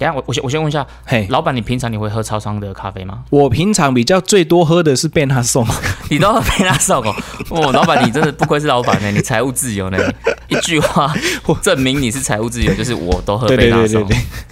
[0.00, 3.18] 等下我我先我先问一下，嘿，老板，你平常你会喝超商的咖啡吗？
[3.28, 5.66] 我平常比较最多喝的是贝纳颂，
[6.08, 7.14] 你都喝贝纳颂哦。
[7.50, 9.98] 哦，老板，你真的不愧是老板呢，你财务自由呢。
[10.48, 11.14] 一句话
[11.60, 14.08] 证明你是财务自由，就是我都喝贝纳颂。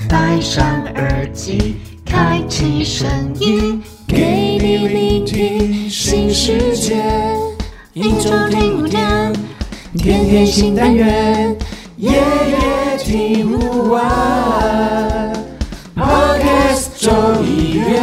[0.06, 0.62] 戴上
[0.94, 3.08] 耳机，开启声
[3.40, 7.02] 音，给你聆听新世界。
[7.94, 9.32] 一周听五天，
[9.96, 11.56] 天天新单元，
[11.96, 15.37] 夜夜听不完。
[16.98, 17.12] 周
[17.44, 18.00] 一月。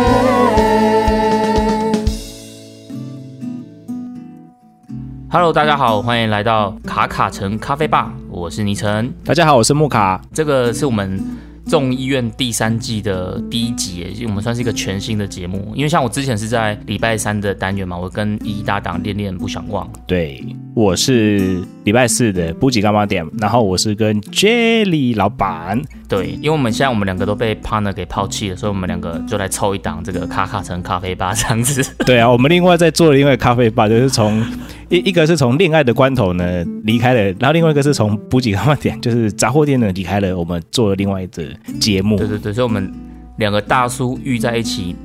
[5.29, 9.13] Hello，大家好，欢迎来到卡卡城咖啡吧，我是倪晨。
[9.25, 11.21] 大家好，我是木卡，这个是我们
[11.67, 15.73] 众议院第三季的第一集耶，我们算是一个全新的节目。
[15.75, 19.85] 因为像我之前是在礼拜三的单元嘛，我跟一搭档恋恋不想忘。
[20.07, 20.41] 对，
[20.73, 31.83] 我是礼拜四的补给干妈店，然后我是跟 Jelly 老板，对，因为我们现在我们两个都被 partner 给抛弃了，所以我们两个就来凑一档这个卡卡城咖啡吧这样子。
[32.05, 34.45] 对啊，我们另外在做另外咖啡吧，就是从
[34.89, 41.43] 一一个是从恋爱的关头呢离开了，然后另外一个是从补给干妈店，就是杂货店呢离开了，我们做了另外一个
[41.79, 42.27] 节目对。
[42.27, 42.93] 对对，所以我们
[43.37, 44.95] 两个大叔遇在一起，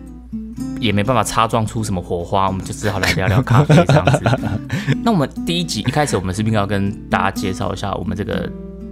[0.78, 4.22] 也没办法擦撞出什么火花，我们就只好来聊聊咖啡这样子。
[5.02, 8.50] 那我们第一集一开始，我们是不是应该要跟大家介绍一下我们这个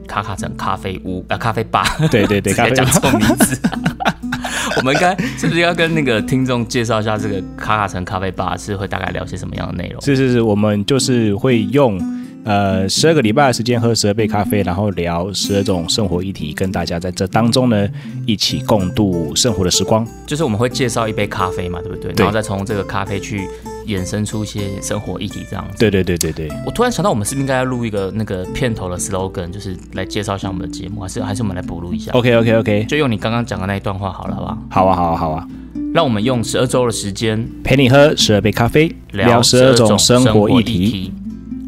[0.09, 1.84] 卡卡城咖啡屋啊、咖啡吧？
[2.11, 3.61] 对对对，讲 咖啡吧错名字。
[4.77, 10.00] 我们应该是不是要跟那个听众介绍一下这个卡卡城咖啡吧是会大概聊些什么样的内容？
[10.03, 12.00] 是是是，我们就是会用
[12.45, 17.89] 呃十二个礼拜的时间喝十二杯咖啡，然后聊十二种生活议题，跟大家在这当中呢
[18.25, 20.06] 一起共度生活的时光。
[20.27, 22.12] 就是我们会介绍一杯咖啡嘛，对不对？
[22.12, 23.48] 对然后再从这个咖啡去
[23.89, 25.78] 衍生出一些生活议题这样子。
[25.78, 34.59] 对对对对对，我突然想到，我们是不是应该要录一个那个片头的 slogan，就是来介绍一下我们的节目，还是还是我们来补录一下？OK OK OK，就用你刚刚讲的那一段话好了，好不好？
[34.69, 35.48] 好啊好啊好啊，
[35.94, 41.12] 让我们用十二周的时间陪你喝十二杯咖啡，聊十二种生活议题。。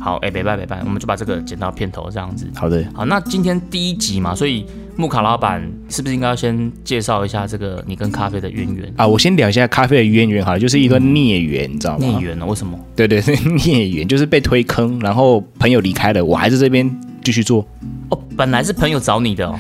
[0.03, 2.47] 好，哎、拜拜拜拜，我们就把这个剪到片头这样子。
[2.55, 4.65] 好的，好，那今天第一集嘛，所以
[5.01, 8.93] 木卡老板是不是应该要先介绍一下这个你跟咖啡的渊源？
[8.97, 12.07] 啊，我先聊一下咖啡的渊源好了，就是一个孽缘，你知道吗？
[12.07, 12.45] 孽缘呢？
[12.45, 12.79] 为什么？
[12.95, 13.35] 对对对，
[13.65, 16.89] 孽缘就是被推坑，然后朋友离开了，我还是这边
[17.25, 17.67] 继续做。
[18.11, 19.59] 哦，本来是朋友找你的哦，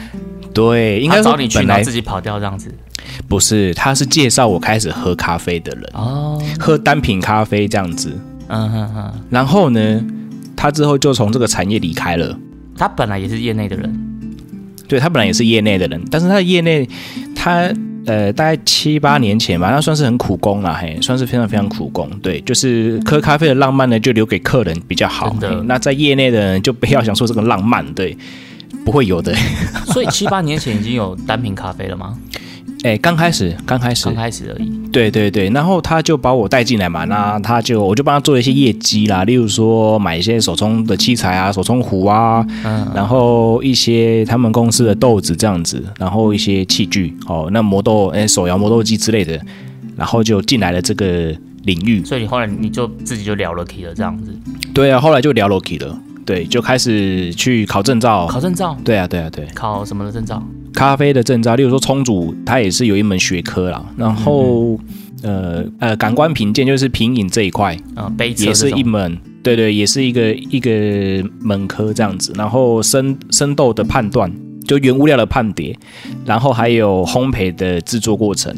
[0.52, 2.70] 对，应该找你去，然后自己跑掉这样子。
[3.26, 8.12] 不是，他是介绍我开始喝咖啡的人，哦，喝单品咖啡这样子。
[8.48, 10.04] 嗯哼哼，然后呢，
[10.54, 12.38] 他之后就从这个产业离开了。
[12.76, 14.09] 他本来也是业内的人。
[14.90, 16.84] 对他本来也是业内的人，但是他的业内，
[17.32, 17.72] 他
[18.06, 22.10] 呃大概七八年前吧，那算是很苦工了，嘿，算是非常非常苦工。
[22.20, 25.30] 对，就是喝咖啡的浪漫呢，就留给客人比较好。
[25.30, 28.16] 真的那在业内的人就不要想说这个浪漫，对，
[28.84, 29.32] 不会有的。
[29.86, 32.18] 所以七八年前已经有单品咖啡了吗？
[32.82, 34.04] 哎，刚开始，刚开始。
[34.06, 34.70] 刚，开始而已。
[34.90, 49.38] 对对对，然后他就把我带进来嘛，那他就我就帮他做一些业绩啦，例如说买一些手冲的器材啊，手冲壶啊，嗯，然后一些他们公司的豆子这样子，然后一些器具哦，那磨豆哎手摇磨豆机之类的，
[49.96, 52.02] 然后就进来了这个领域。
[52.04, 54.34] 所以你后来你就自己就聊了 key 了这样子，
[54.72, 58.26] 对啊，后来就聊 Loki 了，对，就开始去考证照。
[58.26, 60.42] 考证照，对啊，对啊，对，考什么的证照？
[60.72, 63.84] 咖啡的证照，例如说冲煮，它也是有一门学科啦。
[63.96, 64.78] 然后、
[65.22, 70.70] 呃呃，感官品鉴就是品饮这一块，嗯，杯测也是一门，对对，也是一个一个
[71.40, 72.32] 门科这样子。
[72.36, 74.32] 然后生生豆的判断，
[74.64, 75.76] 就原物料的判别，
[76.24, 78.54] 然后还有烘焙的制作过程，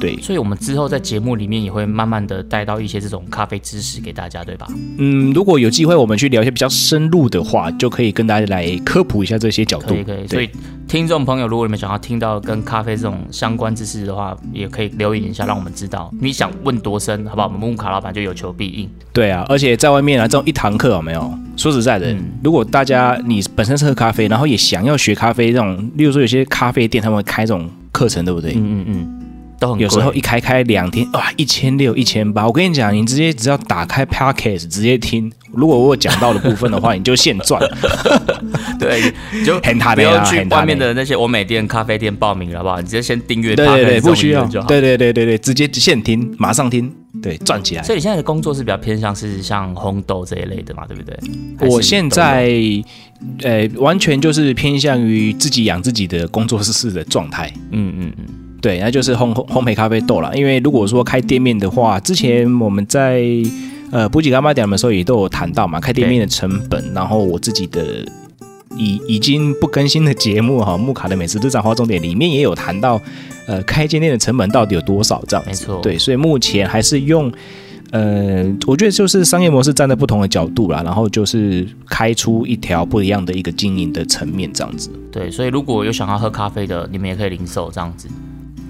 [0.00, 4.68] 对，所以我们之后在节目里面也会慢慢的带到一些这种咖啡知识给大家，对吧？
[4.98, 10.04] 嗯，如果有机会我们去聊一些比较深入的话，就可以跟大家来科普一下这些角度可以。
[10.04, 10.26] 可以。
[10.28, 10.48] 所以
[10.86, 17.46] 听众朋友，如果你们想要听到跟咖啡这种相关知识的话，也可以留言一下，让我们知道你想问多深，好不好？
[17.48, 18.88] 我们木卡老板就有求必应。
[19.12, 21.38] 对啊，而且在外面啊，这种一堂课有没有？
[21.56, 28.52] 说实在的，嗯如果大家你本身是喝咖啡，然后也想要学咖啡这种，例如说有些咖啡店他们会开这种课程，对不对？
[28.52, 29.20] 嗯嗯嗯，
[29.58, 32.46] 都很贵有时候一开开两天，哇，一千六、一千八。
[32.46, 37.60] 我跟你讲，你直接只要打开 Podcast 直接听，如果我有讲到的部分的话，你就现赚。
[38.78, 42.80] 对，你就 很他不要去外面的那些欧美店、咖啡店报名了，好不好？
[42.80, 44.44] 你直接先订阅，对对对，不需要。
[44.46, 47.82] 对对对对对，直接现听，马上听，对，赚起来。
[47.82, 51.68] 所以你现在的工作是比较偏向是像烘豆这一类的嘛，对不对？
[51.68, 52.48] 我现在
[53.42, 57.52] 呃，完全就是偏向于自己养自己的工作室的状态。
[57.72, 58.24] 嗯嗯嗯，
[58.60, 60.30] 对，那就是烘烘烘焙咖啡豆啦。
[60.34, 63.22] 因为如果说开店面的话，之前我们在
[63.90, 68.04] 呃补给干妈店的时候也都有谈到嘛，开店面的成本，然后我自己的
[68.76, 73.00] 已已经不更新的节目哈，木卡的美食日常划重点里面也有谈到，
[73.46, 75.50] 呃，开间店的成本到底有多少这样子。
[75.50, 77.32] 没错对，所以目前还是用。
[77.90, 84.90] 呃，我觉得就是商业模式站在不同的角度啦，然后就是开出一条不一样的一个经营的层面，这样子。
[85.10, 88.06] 对，所以如果有想要喝咖啡的，你们也可以零售这样子。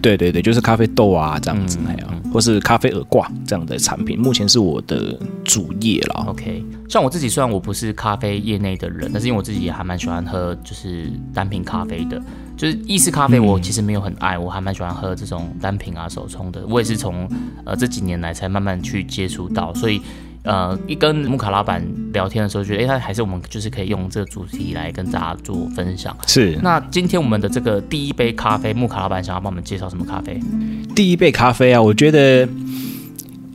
[0.01, 6.25] 对对对，就是咖啡豆啊这样子，嗯还有、或是咖啡耳挂这样的产品，目前是我的主业啦。
[6.29, 12.21] OK，像我自己虽然我不是咖啡业内的人，但是因为我自己也还蛮喜欢喝就是单品咖啡的，
[12.57, 16.65] 就是意式咖啡我其实没有很爱，我还蛮喜欢喝这种单品啊手冲的。
[16.69, 17.29] 我也是从
[17.65, 20.01] 呃这几年来才慢慢去接触到，所以
[20.49, 26.17] 呃一跟木卡老板聊天的时候，觉得哎、他还是我们就是可以用这个主题来跟大家做分享。
[26.27, 30.41] 是那今天我们的这个第一杯咖啡，木卡老板想要帮我们介绍什么咖啡？
[30.97, 32.49] 第一杯咖啡啊，我觉得，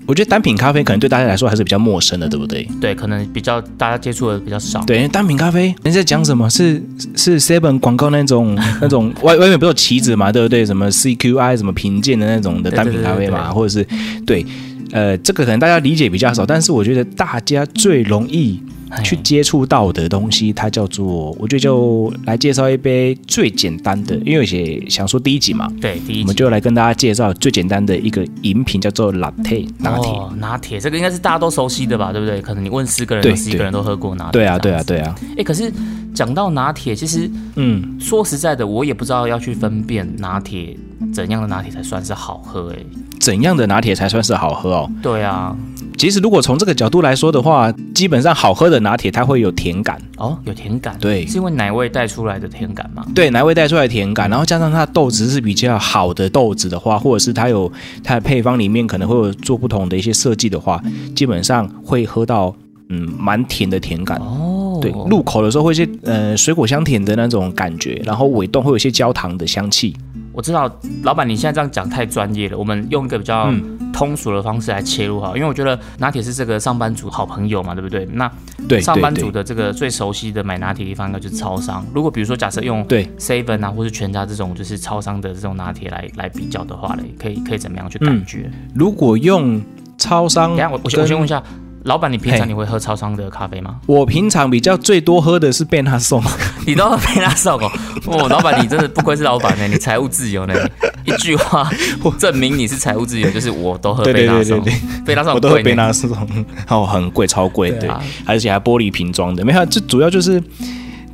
[0.05, 2.67] 我觉得单品咖啡可能对大家来说还是比较陌生的，对不对？
[2.79, 4.79] 对，可能比较大家接触的比较少。
[4.85, 6.79] 对，单品咖啡，人家讲什么是
[7.15, 10.63] 是 Seven 广告那种 那种外外面不是有旗子嘛，对不对？
[10.63, 13.87] 什么 CQI 什么评鉴的那种的单品咖啡嘛，对对对对或者是
[14.25, 14.45] 对，
[14.93, 18.61] 呃，这个可能大家理解比较少，但是我觉得大家最容易
[19.03, 30.11] 去接触到的东西，它叫做，我觉得就来介绍一杯最简单的，因为有些想说第一集嘛，对，第一集我们就来跟大家介绍最简单的一个饮品，叫做 latte 拿铁。
[30.11, 32.39] 哦，拿铁这个应该是大家都熟悉的吧，对不对？
[32.39, 34.33] 可能你问十个人，十一个人都喝过拿铁。
[34.33, 34.83] 对啊，对啊。
[34.85, 35.73] 对啊，哎，可是
[36.13, 40.77] 讲到拿铁，其实嗯，说实在的，我也不知道要去分辨拿铁
[41.13, 42.71] 怎样的拿铁才算是好喝。
[42.71, 42.79] 哎，
[43.19, 44.91] 怎样的拿铁才算是好喝哦？
[45.01, 45.55] 对啊，
[45.97, 53.05] 其实如果从这个角度来说的话，基本上好喝的拿铁它会有甜感，哦，有甜感，对是因为奶味带出来的甜感吗？
[53.15, 57.71] 对，奶味带出来的甜感，然后加上它的豆子是比较好的豆子的话，或者是它有
[58.03, 60.81] 它的配方里面可能会有做不同的一些设计的话，
[61.15, 62.53] 基本上会喝到
[62.89, 64.17] 嗯蛮甜的甜感。
[64.19, 69.95] 哦，对，入口的时候会有一些呃水果香甜的那种感觉，然后尾段会有一些焦糖的香气。
[70.31, 70.67] 我知道，
[71.03, 78.03] 老板你现在这样讲太专业了，我们用一个比较嗯通俗的方式来切入哈，因为我觉得拿铁是这个上班族好朋友嘛，对不对？
[78.13, 78.31] 那
[78.67, 81.85] 对，上班族的这个最熟悉的买拿铁地方应该就是超商。
[81.93, 88.49] 如果比如说假设用对 Seven 啊，或是全家这种就是超商的这种拿铁来来比较的话嘞，可以可以怎么样去感觉？
[88.73, 89.61] 如果用
[89.99, 91.43] 超商等下我我先跟我先问一下，
[91.83, 93.75] 老板，你平常你会喝超商的咖啡吗？
[93.85, 96.23] 我平常比较最多喝的是贝纳颂，
[96.65, 97.71] 你都喝贝纳颂哦，
[98.05, 100.53] 哦，老板你真的不愧是老板呢，你财务自由呢。
[101.05, 101.69] 一句话
[102.17, 104.63] 证明你是财务自由，就是我都喝贝纳颂
[105.05, 105.55] 贝纳颂我都喝。
[105.61, 106.09] 贝纳颂，
[106.69, 107.89] 哦，很贵，超贵，对，
[108.25, 110.41] 而且还玻璃瓶装的，没有，这主要就是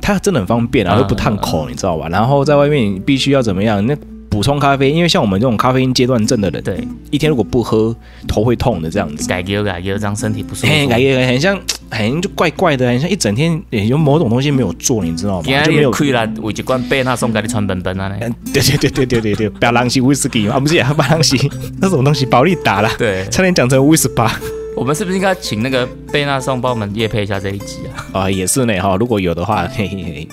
[0.00, 2.06] 它真的很方便啊，嗯又不烫口，你知道吧？
[2.08, 3.84] 然后在外面你必须要怎么样？
[3.84, 3.96] 那
[4.30, 7.94] 补充咖啡，因为像我们这种咖啡因阶段症的人，对，一天如果不喝，
[8.28, 9.28] 头会痛的这样子。
[9.28, 10.72] 改革改革，这样身体不舒服。
[10.72, 11.60] 嘿，感觉很像，
[11.90, 15.62] 很像就怪怪的，很像一整天也有某种东西没有做，你知道吗？
[15.64, 15.90] 就没有。
[15.90, 18.16] 日亏了，我一罐贝纳送给你穿本本啊呢。
[18.20, 21.36] 嗯对对对对对对对，不要浪西威士忌啊，不是啊，不浪西，
[21.80, 22.24] 那什么东西？
[22.24, 24.40] 保利达啦， 对，差点讲成威士巴
[24.76, 27.80] 我们是不是应该请那个贝纳颂帮我们夜配一下这一集
[28.12, 28.22] 啊？
[28.22, 28.96] 啊，也是呢哈。
[28.96, 30.28] 如果有的话， 嘿嘿嘿。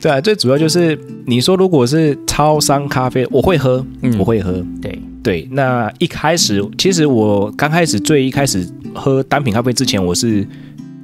[0.00, 4.64] 对啊，最主要就是你说，如果是超商咖啡，我会喝，嗯我会喝。
[4.80, 10.46] 对，对，那一开始其实我刚开始最一开始喝单品咖啡之前，我是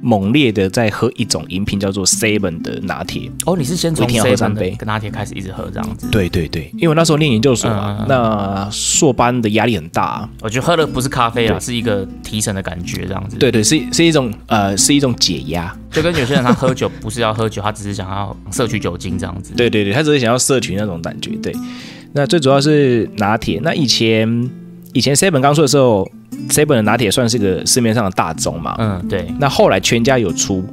[0.01, 3.31] 猛烈的在喝一种饮品叫做 Seven 的拿铁。
[3.45, 6.07] 哦，你是先从一天要喝三杯跟拿铁开始一直喝这样子。
[6.11, 15.75] 对对对，因为我那时候念研究所嘛，那硕班的压力很大、啊我觉得喝的不是咖啡啊，是一个提神的感觉这样子。，对对，是是一种呃是一种解压。
[15.91, 19.53] 就跟有些人他喝酒不是要喝酒，他只是想要摄取酒精这样子。
[19.55, 21.31] 对对对，他只是想要摄取那种感觉。
[21.41, 21.53] 对，
[22.13, 23.59] 那最主要是拿铁。
[23.63, 24.27] 那以前
[24.93, 26.09] 以前 Seven 刚出的时候
[26.49, 28.75] ，Seven 的拿铁算是个市面上的大众嘛。
[28.79, 30.63] 嗯，对，那后来全家有出，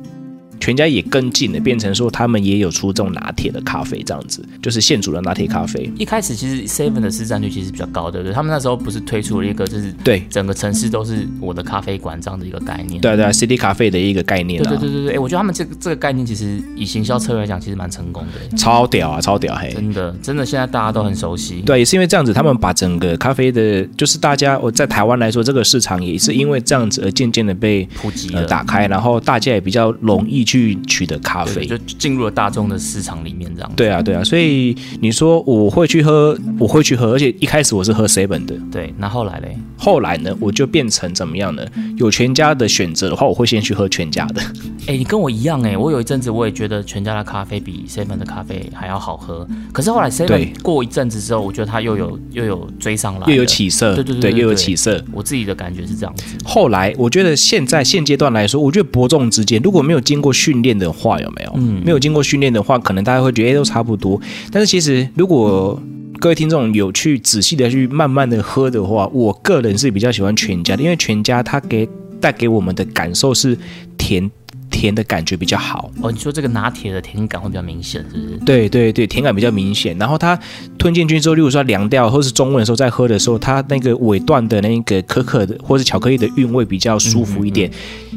[0.61, 5.91] 全家也跟进了，变成说他们也有出这种拿铁的咖啡，这样子就是现煮的拿铁咖啡。
[5.99, 8.33] 一开始其实 Seven 的市占率其实比较高，对不对？
[8.33, 13.01] 他们那时候不是推出了一个就是对整个城市都是我的咖啡馆这样的一个概念。
[13.01, 19.73] 对啊对啊，City 咖啡的一个概念啊，对对对对对，哎，我觉得他们这个这个概念其实以行销策略来讲，其实蛮成功的，超屌啊，超屌嘿！
[19.75, 21.63] 真的真的现在大家都很熟悉。
[21.63, 31.67] 对，也是因为这样子，他们把整个咖啡的，就是大家我在台湾来说，这个市场也是因为这样子而渐渐的被普及打开，然后大家也比较容易去取得咖啡。
[31.67, 33.77] 就进入了大众的市场里面这样子。
[33.77, 41.65] 对啊，对啊，所以你说我会去喝，我会去喝，而且一开始我是喝 seven 的，对，那后来嘞，后来呢，我就变成怎么样呢？
[41.97, 44.43] 有全家的选择的话，我会先去喝全家的。
[44.87, 55.03] 哎、你跟我一样哎、我有一阵子我也觉得全家的咖啡比 seven 的咖啡还要好喝，可是后来 seven 过一阵子之后，我觉得它又有又有追上来了，又有起色，对对对对又有起色。
[55.11, 56.25] 我自己的感觉是这样子。
[56.45, 61.53] 后来我觉得现在现阶段来说，我觉得伯仲之间，如果没有经过训练的话，有没有？
[61.57, 64.21] 嗯没有经过训练的话，可能大家会觉得哎、都差不多。
[64.51, 65.81] 但是其实如果
[66.19, 71.89] 各位听众有去仔细的去慢慢的喝的话，我个人是比较喜欢全家的，因为全家它给
[72.21, 73.57] 带给我们的感受是
[73.97, 74.31] 甜
[74.75, 75.89] 甜的感觉比较好。
[76.03, 78.37] 哦，你说这个拿铁的甜感会比较明显，是不是？
[78.45, 79.97] 对对对，甜感比较明显。
[79.99, 80.37] 然后它
[80.77, 87.71] 吞进去之后，例如说凉掉或是中温的时候再喝的时候，它那个尾段的那个可可的或是巧克力的韵味比较舒服一点。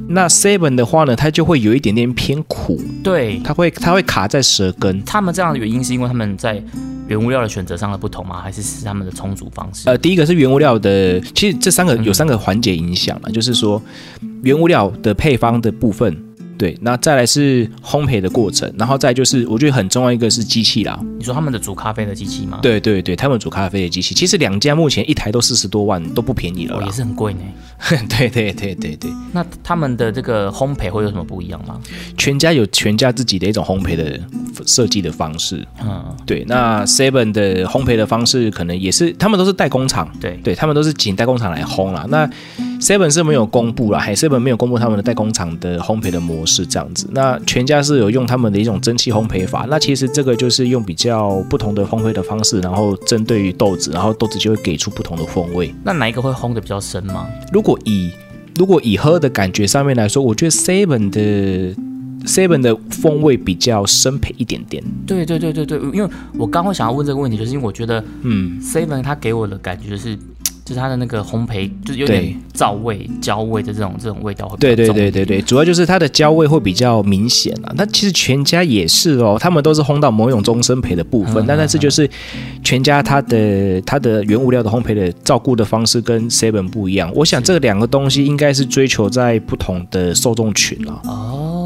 [0.10, 5.04] 那 Seven 的话呢，它就会有一点点偏苦，对，它会它会卡在舌根。
[5.04, 6.62] 他们这样的原因是因为他们在
[7.08, 8.42] 原物料的选择上的不同吗？
[8.42, 9.90] 还是是他们的充足方式？
[9.90, 13.82] 呃，第一个是原物料的，其实这三个有三个环节影响了，就是说
[14.44, 16.27] 原物料的配方的部分。
[16.58, 26.92] 对，那再来是烘焙的过程，然后再就是我觉得很重要一个是机器啦，你说他们的煮咖啡的机器吗？，对对对，他们煮咖啡的机器，其实两家目前一台都四十多万，都不便宜了也。
[26.92, 27.40] 是很贵呢。
[28.10, 31.80] 对对对对对，那他们的这个烘焙会有什么不一样吗？
[32.18, 34.20] 全家有全家自己的一种烘焙的
[34.66, 35.66] 设计的方式。
[35.82, 42.06] 嗯，对，那 Seven 的烘焙的方式可能也是，他们都是代工厂，对，对他们都是请代工厂来烘啦。
[42.10, 42.30] 那
[42.80, 47.08] Seven 是没有公布啦，还 Seven 没有公布他们的代工厂的烘焙的模式这样子。
[47.12, 49.66] 那全家是有用他们的一种蒸汽烘焙法。
[49.70, 55.74] 那其实这个就是用比较不同的烘焙的方式，然后针对于豆子，然后豆子就会给出不同的风味。
[55.84, 57.28] 那哪一个会烘的比较深吗？
[57.52, 58.12] 如果以
[58.56, 61.76] 如果以喝的感觉上面来说，我觉得 Seven 的
[62.26, 64.84] Seven 的风味比较生培一点点。
[65.06, 70.18] 对对对对对，因为我刚会想要问这个问题，就是因为我觉得嗯，Seven 它给我的感觉就是，
[70.66, 77.72] 就是它的那个烘焙，就是有点对皂味、焦味的这种这种味道会比对对较重一点对对对，主要就是它的焦味会比较明显啊。
[77.78, 82.10] 那其实全家也是哦，他们都是烘到某种中生培的部分，嗯但但是就是
[82.64, 87.10] 全家它的它的原物料的烘焙的照顾的方式跟 Seven 不一样。
[87.16, 91.00] 我想这两个东西应该是追求在不同的受众群啊。
[91.06, 91.57] 哦。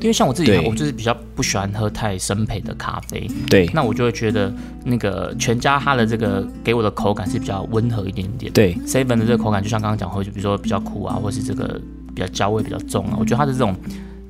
[0.00, 3.66] 因为像我自己，我就是比较不喜欢喝太生焙的咖啡，对。
[3.72, 4.52] 那我就会觉得
[4.84, 8.52] 那个全家它的这个给我的口感是比较温和一点点。
[8.52, 8.74] 对。
[8.86, 11.80] Seven 的这个口感，就像刚刚讲，会就比如说比较苦啊，或是这个
[12.14, 13.74] 比较焦味比较重啊，我觉得它的这种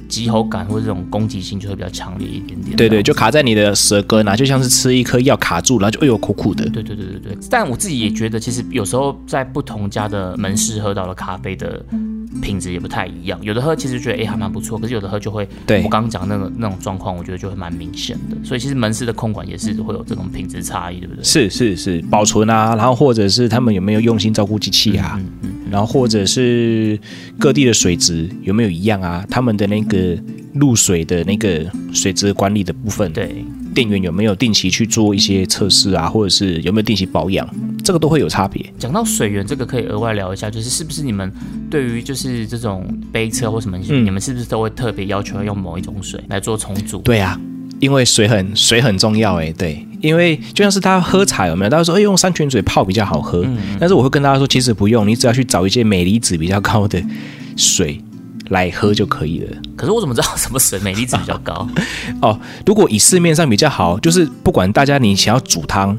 [0.09, 2.77] 急喉感或者这种攻击性就会比较强烈一点点。
[2.77, 6.65] 对对，就卡在你的舌根啊，就像是吃一颗药卡住，然后就哎呦苦苦的。
[6.71, 7.39] 对对对对对。
[7.51, 11.85] 但我自己也觉得，其实有时候在不同家的门市喝到的咖啡的
[12.43, 18.37] 品质也不太一样，有的喝其实觉得哎还蛮不错，可是有的喝就会对我刚刚讲那个那种状况，我觉得就会蛮明显的。
[18.45, 21.25] 所以其实门市的控管也是会有这种品质差异，对不对？
[21.25, 26.97] 是是是，保存啊，然后或者是他们有没有用心照顾机器啊，嗯嗯，然后或者是
[27.37, 30.17] 各地的水质有没有一样啊，他们的那个
[30.55, 33.45] 入水的那个水质管理的部分，对。
[33.75, 37.45] 店员有没有定期去做一些测试啊，或者是有没有定期保养，
[37.83, 38.65] 这个都会有差别。
[38.79, 41.29] 讲到水源这个，可以额外聊一下，就是是不是你们
[41.69, 46.99] 对于就是这种杯车或什么，嗯你们是不是都会特别要求要用某一种水来做重组？
[46.99, 47.37] 对啊，
[47.85, 51.71] 因为水很水很重要哎，对，因为就像是他喝茶有没有？
[51.71, 57.03] 大家说，哎，用山泉水泡比较好喝，嗯但是我会跟大家说，其实不用，你只要去找一些镁离子比较高的
[57.57, 58.01] 水
[58.49, 59.57] 来喝就可以了。
[59.77, 61.69] 可是我怎么知道什么水镁离子比较高？
[62.23, 65.99] 哦，如果以市面上比较好，就是不管大家你想要煮汤，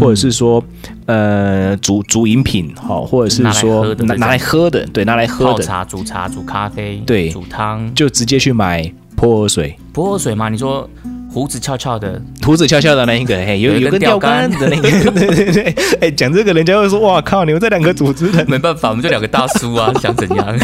[0.00, 0.60] 或者是说、
[1.06, 9.76] 呃煮煮饮品，好、或者是说拿来喝的这种拿拿来喝的，对，拿来喝的，泡茶、煮茶、煮咖啡，对煮汤，就直接去买泼水。
[9.92, 10.48] 薄荷水嘛？
[10.48, 10.88] 你说
[11.32, 20.58] 胡子翘翘的，胡子翘翘的那一个，嘿，有有一根有根钓钓竿竿的那个， 对对对，哎，讲这个人家会说，哇靠，你们这两个组织的，没办法，我们就两个大叔啊， 想怎样？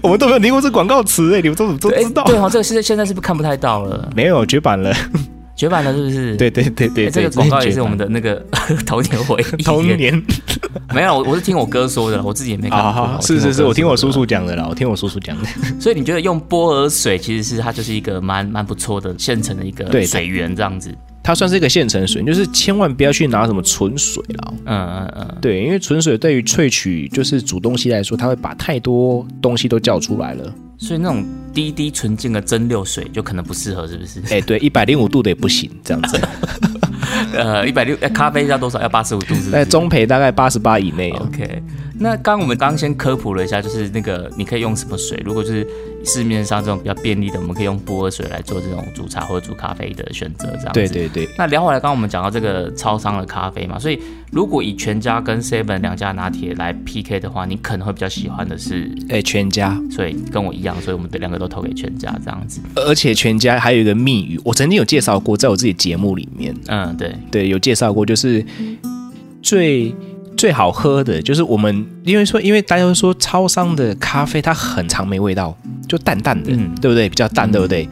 [0.00, 2.22] 我们都没有听过这广告词，哎，你们都都知道？
[2.24, 4.08] 对哦，这个现在现在是不是看不太到了？
[4.14, 4.94] 没有绝版了，
[5.58, 6.36] 绝版了是不是？
[6.36, 8.36] 对对对对哎这，个广告也是我们的那个
[8.86, 9.62] 童年回忆。
[9.64, 10.22] 童年
[10.94, 13.02] 没有，我我是听我哥说的，我自己也没看过。
[13.02, 14.24] 啊，是是是，我听我叔叔。
[14.28, 15.48] 讲的啦，我听我叔叔讲的，
[15.80, 20.94] 所以你觉得用波尔水其实是它就是一个蛮蛮不错的现成的一个水源这样子。
[21.22, 24.52] 它算是一个现成水，就是千万不要去拿什么纯水啦。
[24.66, 30.54] 嗯嗯嗯，对，因为纯水对于萃取就是煮东西来说，它会把太多东西都叫出来了。
[30.78, 31.24] 所以那种
[31.58, 34.22] 滴滴纯净的蒸馏水就可能不适合，是不是？
[34.32, 36.20] 哎，对，一百零五度的也不行，这样子。
[37.34, 38.80] 呃，一百六，呃咖啡要多少？
[38.80, 39.50] 要八十五度，是不是？
[39.50, 41.26] 在中培大概八十八以内哦。
[41.28, 41.60] OK，
[41.98, 45.20] 那刚刚我们刚刚先科普了一下，就是那个你可以用什么水？
[45.24, 45.66] 如果就是
[46.04, 50.72] 市面上这种比较便利的，我们可以用波尔水来做这种煮茶或者煮咖啡的选择，这样子。
[50.72, 53.98] 对对对，那聊回来，刚刚我们讲到这个超商的咖啡嘛，所以
[54.30, 62.60] 如果以全家跟 Seven 两家拿铁来 PK 的话，你可能会比较喜欢的是，哎，全家，所以跟我一样，所以我们两个都投给全家这样子。
[62.74, 68.44] 而且全家还有一个密语，我曾经有介绍过，在我自己节目里面，嗯，对，对，有介绍过，就是
[69.42, 69.94] 最
[70.38, 75.54] 最好喝的，就是我们因为说，因为大家都说超商的咖啡它很长没味道，
[75.88, 77.08] 就淡淡的，嗯对不对？
[77.08, 77.88] 比较淡，对不对？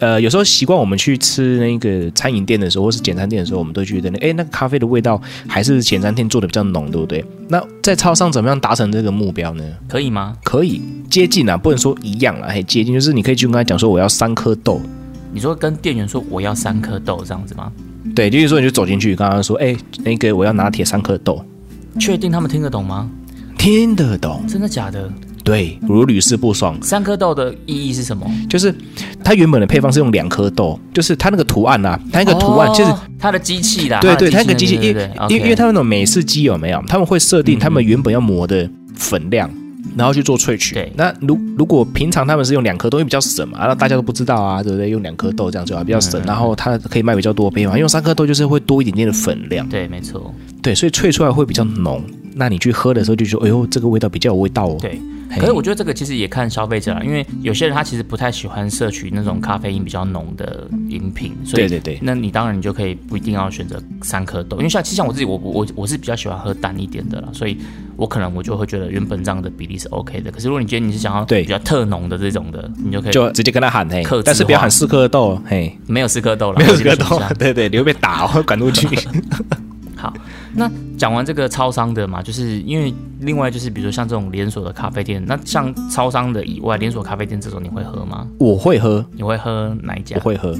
[0.00, 7.24] 呃，有时候习惯我们去吃那个餐饮店的时候，或是简餐店的时候，我们都觉得，哎，那个咖啡的味道还是简餐店做的比较浓，对不对？
[7.48, 9.62] 那在超商怎么样达成这个目标呢？
[9.86, 10.36] 可以吗？
[10.42, 14.80] 可以接近啊，不能说一样啊，嘿，接近就是你可以去跟他讲说我要三颗豆，
[15.32, 17.70] 你说跟店员说我要三颗豆这样子吗？
[18.16, 21.40] 对，就是说你就走进去，刚刚说，哎，那个我要拿铁三颗豆，
[21.98, 23.08] 确定他们听得懂吗？
[23.58, 25.10] 听得懂，真的假的？
[25.42, 28.26] 对，如屡试不爽，三颗豆的意义是什么？
[28.48, 28.74] 就是
[29.22, 32.90] 它原本的配方是用两颗豆，就是它那个图案啊，它那个图案就是。
[32.90, 36.84] 哦它的机器啦，对对，它那个机器，因对为因为因为它那种美式机有没有？
[36.86, 39.50] 他们会设定他们原本要磨的粉量，
[39.96, 40.74] 然后去做萃取。
[40.74, 44.90] 对那如如果平常他们是用两颗豆，因为比较省嘛，那大家都不知道啊，对不对？
[44.90, 47.78] 用两颗豆这样就啊，比较省，然后它可以卖比较多杯嘛。
[47.78, 52.02] 用三颗豆就是会多一点点的粉量，对，没错，对，所以萃出来会比较浓。
[52.34, 54.76] 那你去喝的时候就说，哎呦，这个味道比较有味道哦。
[54.80, 55.00] 对。
[55.36, 67.58] 可是我觉得这个其实也看消费者啦，因为有些人他其实不太喜欢摄取那种咖啡因比较浓的饮品，所以对对对那你当然你就可以不一定要选择三颗豆，因为像其实像我自己，我我我是比较喜欢喝淡一点的啦，所以
[67.96, 70.30] 我可能我就会觉得原本这样的比例是 OK 的。
[70.30, 78.86] 可是如果你觉得你是想要对比较特浓的这种的，你就可以就直接跟他喊嘿但是不要喊四颗豆，嘿，没有四颗豆了，没有四颗豆 对对，你会被打哦，赶出去。
[80.04, 80.12] 好，
[80.54, 88.26] 那讲完这个超商的嘛，就是因为另外就是比如说像这种连锁的咖啡店，那像超商的以外，连锁咖啡店这种你会喝吗？
[88.38, 90.20] 我会喝，你会喝哪一家我？
[90.20, 90.54] 会喝。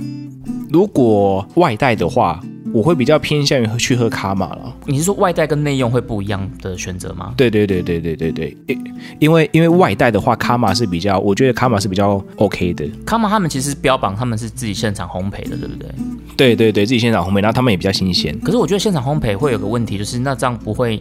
[0.70, 2.40] 如果外带的话，
[2.74, 4.76] 我会比较偏向于去喝卡玛了。
[4.86, 7.32] 你是说外带跟内用会不一样的选择吗？
[7.36, 8.84] 对对对对对对对，因
[9.20, 12.84] 因为因为外带的话，卡玛是比较，我觉得卡玛是比较 OK 的。
[13.06, 15.88] 卡玛他们其实标榜他们是自己现场烘焙的，对不对？
[16.36, 18.36] 对对对，自己现场烘焙，然后他们也比较新鲜。
[18.40, 21.00] 可是我觉得现场烘焙会有个问题，就是那这样不会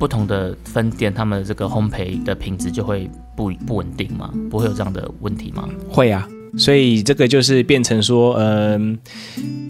[0.00, 4.34] 不同的分店他们的这个烘焙的品质就会不不稳定吗？
[4.50, 5.68] 不会有这样的问题吗？
[5.88, 8.98] 会啊，所以这个就是变成说，嗯、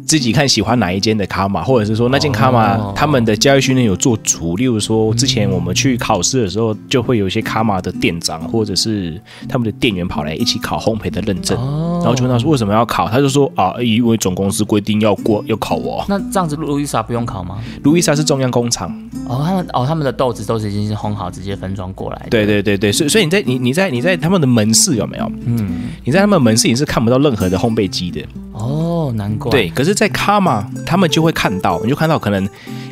[0.07, 4.57] 自己看喜欢哪一间的卡玛，或者是说那间卡玛、哦他们的教育训练有做足。
[4.57, 16.05] 例如说，之前我们去考试的时候，就会有一些卡玛的店长或者是他们的店员跑来一起考烘焙的认证，哦然后就问他说为什么要考，他就说啊，因为总公司规定要过要考哦。
[16.09, 17.59] 那这样子路易莎不用考吗？
[17.83, 18.89] 路易莎是中央工厂，
[19.29, 22.29] 哦，他们哦他们的豆子都是已经是烘好直接分装过来的。
[22.31, 25.31] 对对对对，所以所以你在你你在你在他们的门市有没有？
[25.47, 28.21] 嗯，你在他们门市你是看不到任何的烘焙机的。
[28.53, 29.49] 哦，难怪。
[29.51, 32.49] 对，可是，在卡玛他们就会看到，你就看到可能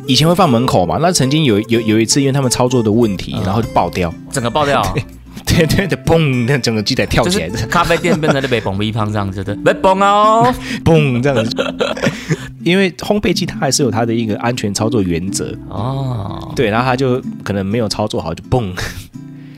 [0.07, 4.81] 以前会放门口嘛，那曾经有有有一次，因为他们操作的问题，嗯然后就爆掉，整个爆掉，
[5.45, 10.53] 对对对，嘣，那整个机台跳起来，是咖啡店变成了被崩逼胖这样子的，被崩哦。
[10.85, 11.51] 嘣这样子。
[12.63, 18.71] 因为烘焙机它还是有它的一个安全操作原则，哦，对，然后它就可能没有操作好就嘣。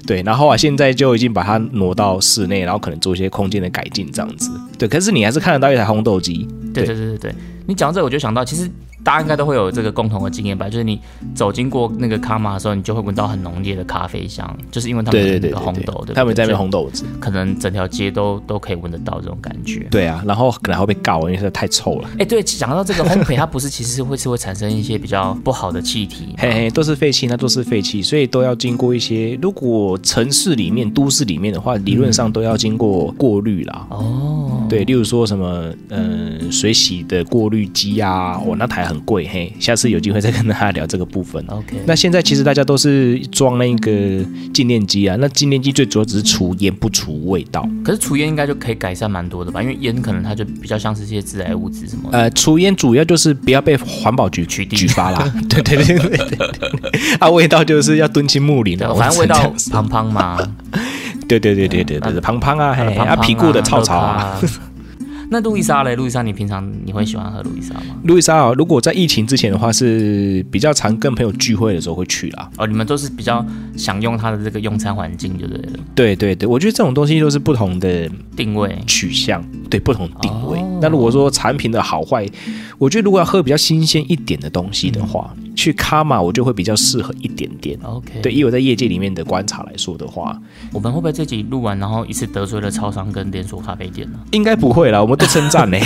[0.05, 4.51] 对，然后啊，现在就已经把它挪到室内，然后可能做一些空间的改进，这样子。
[4.77, 6.47] 对，可是你还是看得到一台烘豆机。
[6.73, 7.35] 对对对对对，
[7.67, 8.69] 你讲到这个我就想到，其实
[9.05, 10.99] 大家应该都会有这个共同的经验吧，就是你
[11.35, 17.05] 走经过那个卡玛的时候，你就会闻到很浓烈的咖啡香，就是因为他们对有那个烘对对对对，豆对不对，他们在那边所以烘豆子。
[17.19, 19.87] 可能整条街都都可以闻得到这种感觉。
[19.91, 22.09] 对啊，然后可能还会被告，因为实在太臭了。
[22.17, 29.37] 哎，对，讲到这个烘焙，它不是其实是会是会产生一些比较不好的气体，嘿嘿，都是废气，那都是废气，所以都要经过一些。
[29.39, 33.85] 如果城市里面、都市里面的话，理论上都要经过过滤啦。
[33.91, 41.43] 哦，对，例如说什么，呃，水洗的过滤机啊，哦，那台很贵，嘿，下次有机会再跟大家聊这个部分。
[41.47, 43.91] ，OK，那现在其实大家都是装那个
[44.53, 47.67] 静电机啊，那静电机最主要只是除烟不除味道。
[47.84, 52.17] 可是除烟应该就可以改善蛮多的吧，因为烟可能它就比较像是这些致癌物质什么的。
[52.17, 55.34] 呃，除烟主要就是不要被环保局取缔举发啦。
[55.49, 56.49] 对对对对
[57.19, 60.38] 啊，味道就是要敦亲睦邻的，反正味道胖胖嘛，
[61.27, 64.39] 对对对对对对对，胖胖啊，嘿，啊皮固的臭草啊。
[65.25, 65.29] 啊。
[65.31, 65.95] 那路易莎嘞？
[65.95, 67.95] 路易莎，你平常你会喜欢喝路易莎吗？
[68.03, 72.49] 路易莎啊，如果在疫情之前的话，是比较常跟朋友聚会的时候会去啦。
[72.57, 78.77] 哦，你们都是比较享用它的这个用餐环境，就对了，对对对，我觉得这种东西都是不同的定位。
[78.85, 80.59] 取向，对不同定位。
[80.59, 82.25] 哦那如果说产品的好坏，
[82.77, 87.79] 我觉得如果要喝比较新鲜一点的东西的话，去卡玛我就会比较适合一点点。
[87.83, 90.39] OK，对，以我在业界里面的观察来说的话，
[90.71, 94.19] 我们会不会这集录完，然后一次得罪了超商跟连锁咖啡店呢？
[94.31, 95.77] 应该不会啦，我们都称赞呢。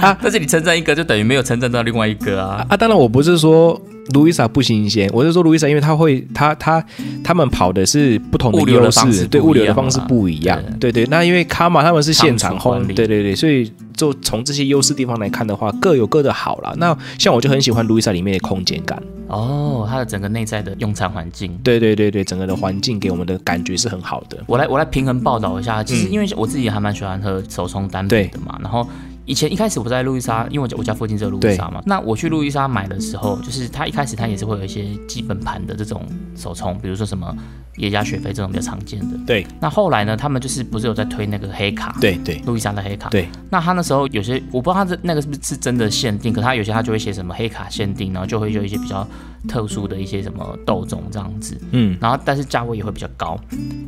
[0.00, 2.64] 啊 但是你称赞一个，就等于没有称赞到另外一个啊。
[2.68, 3.80] 啊，当然我不是说
[4.14, 6.84] 路易莎不新鲜，我是说路易莎，因为他会，他他
[7.22, 11.04] 他们跑的是不同的优势，对物流的方式不一样，对对。
[11.06, 16.72] 那因为卡玛他们是现场烘对对对，所以就从这些优势地方来看的话，各有各的好啦。
[16.78, 21.58] 那像我就很喜欢路易莎里面的空间感，哦，它的整个内在的用餐环境。
[21.62, 24.38] 对对对对，整个的环境给我们的感觉是很好的。
[24.46, 28.88] 我来我来平衡报道一下，其实嗯因为我自己还蛮喜欢喝手冲单品的嘛，然后。
[29.28, 36.02] 以前一开始我在路易莎，因为我家我家附近只有路易莎嘛，那我去路易莎买的时候，就是它一开始它也是会有一些基本盘的这种
[36.34, 37.36] 手冲，比如说什么
[37.76, 39.18] 野加雪菲这种比较常见的。
[39.26, 43.10] 对那后来呢，他们就是不是有在推那个黑卡？，对对路易莎的黑卡。
[43.10, 49.06] 对，那他那时候有些我不知道他的那个是不是是真的限定，可他有些他就会写什么黑卡限定，然后就会有一些比较
[49.46, 51.60] 特殊的一些什么豆种这样子。
[51.72, 53.38] 嗯，然后但是价位也会比较高。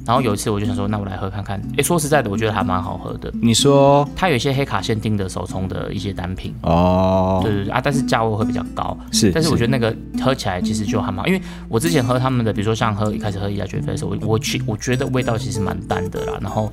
[0.05, 1.59] 然后有一次我就想说，那我来喝看看。
[1.79, 3.33] 哎，说实在的，我觉得还蛮好喝的。
[3.41, 8.99] 你说它有一些黑卡限定的手冲的一些单品，哦，对对对啊，但是价位会比较高。
[9.13, 16.71] 是，但是我觉得那个喝起来其实就还蛮，因为我之前喝他们的，比如说像喝一开始喝一家绝菲的时候，我我去我觉得味道其实蛮淡的啦，然后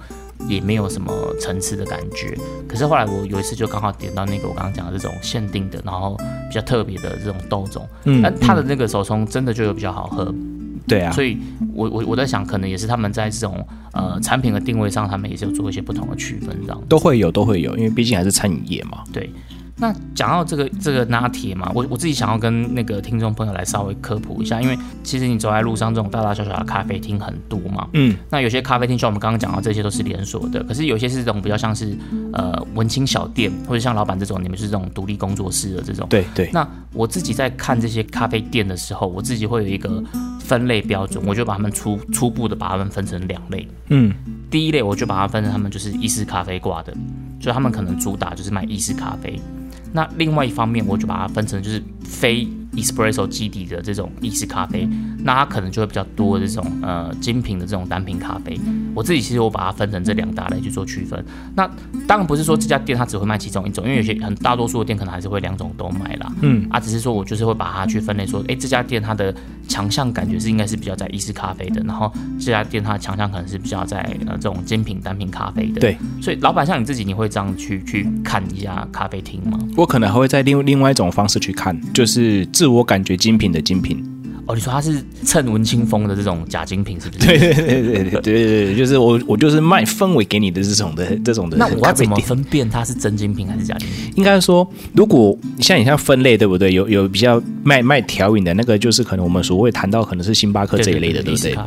[0.47, 2.35] 也没有什么层次的感觉。
[2.67, 6.17] 可是后来我有一次就刚好点到那个我刚刚讲的这种限定的，然后
[6.49, 10.33] 比较特别的这种豆种，嗯但它的那个手冲真的就有比较好喝，
[10.87, 11.37] 对啊，所以
[11.73, 16.81] 我我我在想，可能也是他们在这种呃产品的定位上，他们也是有做一些不同的区分这样。
[16.87, 19.03] 都会有都会有，因为毕竟还是餐饮业嘛。
[19.11, 19.29] 对，
[19.79, 27.87] 那讲到这个这个拿铁嘛，我我自己想要跟那个听众朋友来稍微科普一下，因为其实你走在路上，这种大大小小的咖啡厅很多嘛。
[27.93, 31.95] 嗯，那有些咖啡厅像我们刚刚讲到，这些都是连锁的，可是有些是这种比较像是
[32.33, 36.07] 呃文青小店，或者像老板这种，你们是这种独立工作室的这种。
[36.09, 40.03] 对对，那我自己在看这些咖啡店的时候，我自己会有一个
[40.39, 43.67] 分类标准，我就把它们初初步的把它们分成两类。
[43.89, 44.11] 嗯
[44.49, 46.93] 第一类我就把它分成他们就是意式咖啡挂的，
[47.39, 49.39] 所以他们可能主打就是卖意式咖啡。
[49.93, 52.47] 那另外一方面，我就把它分成就是非
[52.77, 54.87] espresso 基底的这种意式咖啡，
[55.23, 58.57] 那它可能就会比较多的这种呃精品的这种单品咖啡。
[58.95, 61.23] 我自己其实我把它分成这两大类去做区分。
[61.55, 61.69] 那
[62.07, 66.31] 当然不是说这家店它只会卖其中一种，因为有些很大多数的店可能还是会两种都卖啦。
[66.41, 69.33] 嗯啊，只是说我就是会把它去分类说，诶，这家店它的
[69.67, 75.81] 强项感觉是应该是比较在意式咖啡的，然后这家店它的强项可能是比较在呃这种精品单品咖啡的。
[75.81, 79.59] 对，所以老板像你自己，你会这样去去看一家咖啡厅吗？
[79.75, 84.03] 我可能还会在另另外一种方式去看，就是自我感觉精品的精品
[84.47, 87.27] 哦，你说他是蹭文青风的这种假精品，是不是？
[87.27, 91.57] 对对对对对对，就是我我就是卖氛围给你的这种的这种的。
[91.57, 94.13] 那我要怎么分辨它是真精品还是假精品？
[94.15, 96.71] 应该说，如果像你像分类对不对？
[96.71, 101.57] 有有比较卖卖调饮的那个，就是可能我们所谓谈到可能是星巴克这一类的，对不对？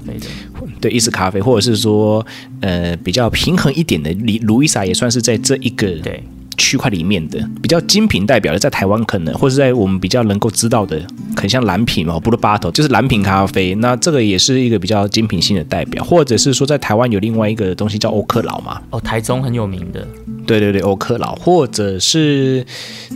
[0.81, 2.27] 对，意式咖啡，或者是说
[2.61, 6.25] 呃比较平衡一点的，卢卢易莎也算是在这一个对。
[6.61, 11.01] 区块里面的比较精品代表的，在台湾可能，或是在我们比较能够知道的，
[11.35, 20.07] 很像蓝品嘛，Blue Bottle 就是蓝品咖啡，那这个也是一个比较精品性的代表，或者是说在台湾有另外一个东西叫欧克劳嘛，哦，台中很有名的，
[20.47, 22.65] 对对对，欧克劳，或者是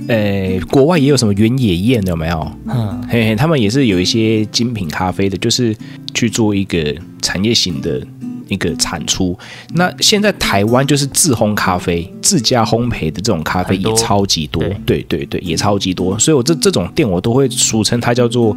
[0.09, 2.50] 呃国外也有什么原野宴有没有？
[2.68, 5.76] 嗯，嘿嘿，他们也是有一些精品咖啡的，就是
[6.14, 8.00] 去做一个产业型的
[8.48, 9.38] 一个产出。
[9.74, 16.18] 那现在台湾就是自烘咖啡、自家烘焙的这种咖啡也超级多，对对对对，也超级多。
[16.18, 18.57] 所以我这这种店我都会俗称它叫做。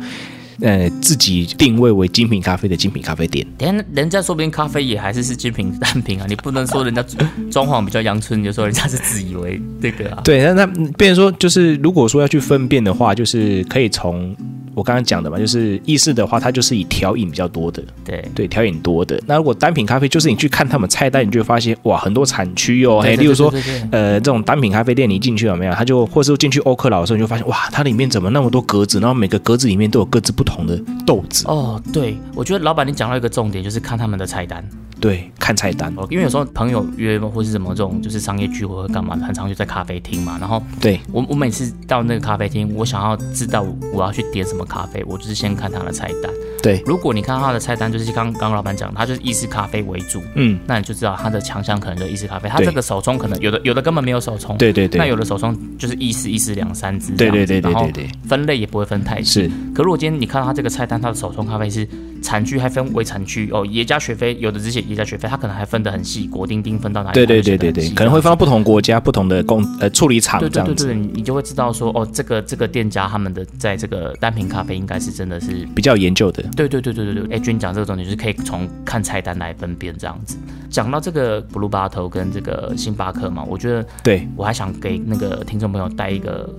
[0.61, 7.03] 呃，自己定位为精品咖啡的精品咖啡店，等下人家说不定咖啡也还是是精品单品啊， 你不能说人家
[7.51, 10.21] 装潢比较阳春，你就说人家是自以为这个啊。
[10.23, 10.65] 对，那那
[10.97, 14.35] 变成说，就是如果说要去分辨的话，就是可以从
[14.73, 19.21] 我刚刚讲的嘛，就是意式的话，它就是以调饮比较多的，对对，调饮多的。
[19.25, 23.53] 那如果单品咖啡，就是你去看他们菜单，你就会发现哇，很多产区哦，嘿，对对例如说
[23.91, 25.73] 呃，这种单品咖啡店，你进去有没有？
[25.73, 31.45] 他就或是进去欧克劳的时候，你就发现哇，它里面怎么那么多格子，然后每个格子里面都有各自不同的豆子。
[31.47, 34.67] 哦，对，我觉得老板你讲到一个重点，就是看他们的菜单。
[34.99, 40.37] 对，看菜单，哦，因为有时候朋友约或是什么这种就是商业聚会或干嘛的，很常就在咖啡厅嘛。
[40.39, 46.31] 然后对我我每次到那个咖啡厅，我想要知道我要去点什么咖啡，我就是先看他的菜单。
[46.61, 52.49] 对，如果你看他的菜单，就是刚刚刚老板讲，他就是意式咖啡为主，嗯，那你就知道他的强项可能就是意式咖啡。
[52.49, 59.43] 他对这个手冲可能有的有的根本没有手冲，对对对，那有的手冲就是意式意式两三支这对对对对然后对对，分类也不会分太细。
[59.43, 61.87] 是，可如果今天你看到他这个菜单，他的手冲咖啡是
[62.27, 67.13] 产区还分为产区哦，耶加雪菲有的只写耶加雪菲，它可能还分得很细，果丁丁分到哪里？
[67.13, 76.43] 对对对对对，可能会分到不同国家、不同的工呃处理厂对这样子，对对对，你你就会知道说，哦，这个这个店家他们的在这个单品咖啡应该是真的是，比较研究的。
[76.57, 77.37] 对对对对对对。
[77.37, 80.35] 哎，君讲这个重点就是可以从看菜单来分辨这样子。
[80.69, 86.53] 讲到这个 Blue Bottle 跟这个星巴克嘛，我觉得对，我还想给那个听众朋友带一个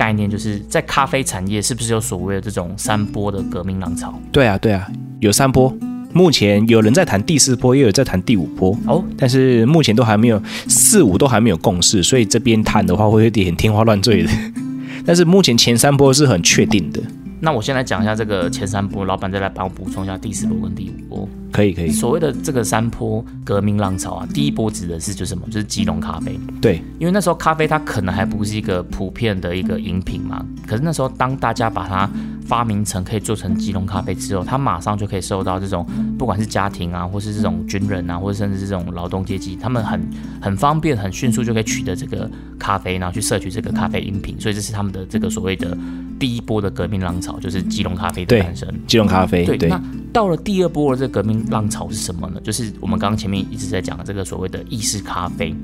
[0.00, 4.18] 概念，就是在咖啡产业是不是有所谓的这种三波的革命浪潮？
[4.32, 5.70] 对啊，对啊，有三波，
[6.14, 14.30] 目前有人在谈第四波，也有在谈第五波，哦，但是目前都还没有四五都还没有共识，所以这边谈的话会有点天花乱坠的。
[15.04, 17.02] 但是目前前三波是很确定的，
[17.40, 21.28] 那我先来讲一下这个前三波，老板再来帮我补充一下第四波跟第五波。
[21.52, 25.46] 可以可以，所谓的这个山坡革命浪潮啊，第一波指的是就是什么？
[25.46, 26.38] 就是基隆咖啡。
[26.60, 32.08] 对因为那时候咖啡它可能还不是一个普遍的一个饮品嘛，可是那时候当大家把它
[32.46, 35.86] 发明成可以做成基隆咖啡之后，它马上就可以受到这种
[36.18, 40.00] 不管是家庭啊，或是这种军人啊，或者甚至这种劳动阶级，他们很
[40.40, 45.76] 很方便、很迅速就可以取得这个咖啡，然后去摄取这个咖啡饮品，所以这是他们的这个所谓的
[46.18, 48.68] 第一波的革命浪潮，就是基隆咖啡的诞生。
[48.86, 49.80] 基隆咖啡，对，对那
[50.12, 52.40] 到了第二波的这个革命浪潮是什么呢？
[52.42, 55.54] 就是我们刚刚前面一直在讲的这个所谓的意式咖啡。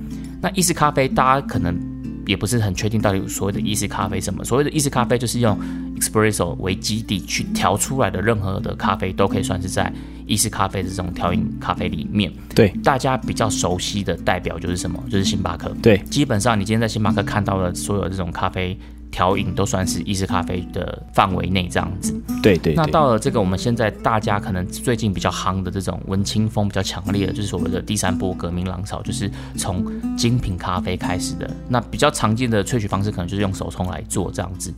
[0.40, 1.74] 那意式咖啡，大家可能
[2.26, 4.44] 也不是很确定到底所谓的意式咖啡什么。
[4.44, 5.58] 所谓的意式咖啡，就是用
[5.98, 9.92] espresso 为基底去调出来的任何的咖啡，都可以算是在
[10.26, 12.32] 意式咖啡的这种调饮咖啡里面。
[12.54, 15.02] 对大家比较熟悉的代表就是什么？
[15.10, 15.74] 就是星巴克。
[15.82, 18.78] 对基本上你今天在星巴克看到的所有这种咖啡
[19.16, 22.12] 调饮，都算是意式咖啡的范围内这样子。
[22.42, 29.86] 对对对，那到了这个我们现在大家可能最近比较夯的这种文青风比较强烈的，就是所谓的第三波革命浪潮，就是从
[30.18, 31.50] 精品咖啡开始的。
[31.66, 34.70] 那比较常见的萃取方式可能就是用手冲来做这样子。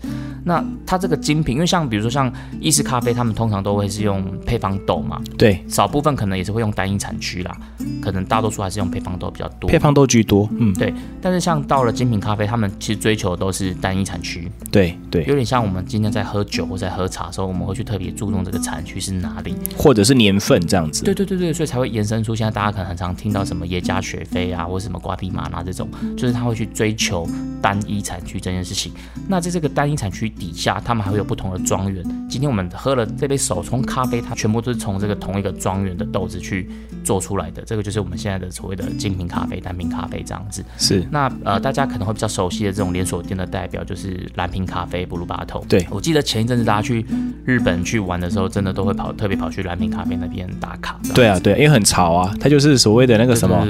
[0.44, 7.57] 那它这个精品，因为像比如说像意式咖啡，他们通常都会是用配方豆嘛，对少部分可能也是会用单一产区啦，
[8.01, 9.68] 可能大多数还是用配方豆比较多。
[9.68, 14.27] 配方豆居多，嗯，对，但是像到了精品咖啡，他们其实追求的都是单一产区，
[14.70, 19.54] 对对，有点像我们今天在喝酒或在喝茶的时候，我们会去特别注重这个产区是哪里。
[19.76, 27.28] 或者是年份这样子，对对对对，所以才会延伸出现在大家可能很常听到什么耶加雪菲啊，或者什么瓜地马拉这种，就是他会去追求
[27.62, 28.92] 单一产区这件事情。
[29.28, 32.02] 那在这个单一产区底下，他们还会有不同的庄园。
[32.28, 36.68] 今天我们喝了这杯手冲咖啡，它全部都是从这个同一个庄园的豆子去
[37.04, 37.62] 做出来的。
[37.62, 40.64] 这个就是我们现在的所谓的精品咖啡、单品咖啡这样子。
[40.78, 45.64] 是那呃，大家可能会比较熟悉的这种连锁店的代表就是蓝瓶咖啡、布鲁巴头。
[45.68, 47.04] 对我记得前一阵子大家去
[47.44, 50.98] 日本去玩的时候，真的都会跑特别跑去蓝瓶咖啡那边打卡。
[51.14, 53.66] 对啊对，因为很潮啊，它就是所谓的那个什么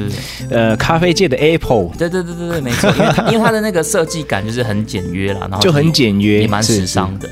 [0.51, 7.19] 呃咖啡界的 Apple，对对对对对，没错，因为它 因为它的那个设计感就是很简约啦，然后就很简约，也蛮是时尚。
[7.19, 7.29] 的。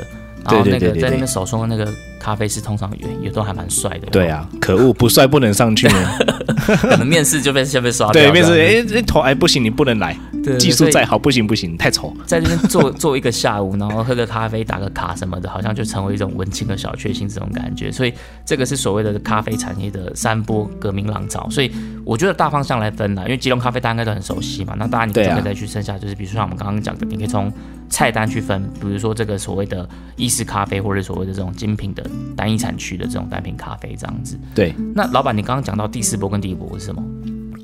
[0.48, 4.06] 然后那个在那边手冲的那个咖啡师，通常也也都还蛮帅的。
[4.10, 6.18] 对，啊，可恶，不帅不能上去呢。
[6.80, 8.22] 可能面试就被先被刷掉。
[8.22, 10.16] 对，面试哎，这头哎不行，你不能来，
[10.58, 12.12] 技术再好不行不行，太丑。
[12.26, 17.92] 在这边坐 坐一个下午，然后喝个咖啡、打个卡什么的，好像就成为一种文青的小确幸这种感觉。
[17.92, 18.12] 所以
[18.44, 21.48] 这个是所谓的咖啡产业的三波革命浪潮。
[21.50, 21.70] 所以
[22.06, 24.76] 我觉得大方向来分啦，因为吉隆咖啡大家应该都很熟悉嘛。
[24.78, 27.52] 那当然你就可以再去剩下，就是比如说像我们刚刚讲的，你可以从
[27.88, 34.38] 菜单去分，比如说这个所谓的意式咖啡，或者所谓的这种精品的单一产区的这种单品咖啡这样子。
[34.54, 37.02] 对，那老板，你刚刚讲到第四波跟第一波是什么？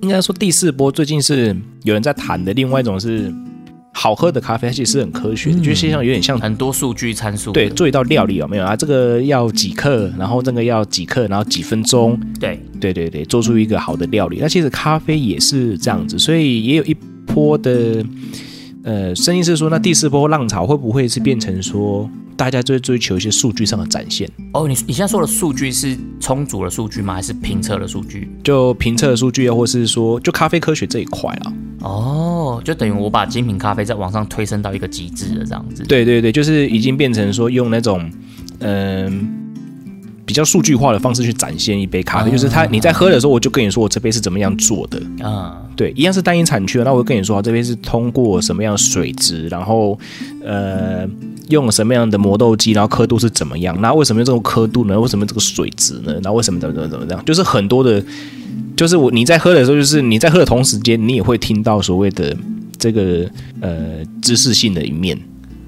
[0.01, 3.33] 应该说第四波最近是有人在谈的，另外一种是
[3.93, 7.61] 好喝的咖啡，它其实是很科学的，嗯就是像有点像很多数据参数的。
[7.61, 8.75] 对做一道料理有没有啊？
[8.75, 14.39] 这个要几克，然后这个要几克，然后几分钟，对对对对，做出一个好的料理。
[14.41, 16.95] 那其实咖啡也是这样子，所以也有一
[17.27, 18.05] 波的
[18.85, 24.29] 呃声音是说，那第四波浪潮会不会是变成说大家就追求一些数据上的展现？
[24.53, 27.15] 哦，你你现在说的数据是充足的数据吗？
[27.15, 28.29] 还是评测的数据？
[28.43, 31.53] 就评测的数据啊，或是说就咖啡科学这一块啊。
[31.81, 35.83] 哦，就等于我把精品咖啡在网上推升到一个极致了，这样子。
[35.85, 38.11] 对对对，就是已经变成说用那种
[38.61, 39.42] 嗯、
[40.33, 44.99] 比较数据化的方式去展现一杯咖啡，就是它你在喝的时候，我就跟你说我这杯是怎么样做的。
[45.23, 49.99] 啊，对，一样是单一产区的，那我会跟你说，啊这边是通过什么样的水质，然后
[50.43, 51.07] 呃
[51.51, 53.79] 用什么样的磨豆机，然后刻度是怎么样？
[53.83, 54.99] 那为什么用这种刻度呢？
[54.99, 56.19] 为什么这个水质呢？
[56.23, 57.23] 那为什么怎么怎么怎么样？
[57.27, 58.03] 就是很多的，
[58.75, 62.35] 就是我你在喝的时候，就是你在喝的同时间，你也会听到所谓的
[62.79, 63.29] 这个
[63.61, 65.19] 呃知识性的一面。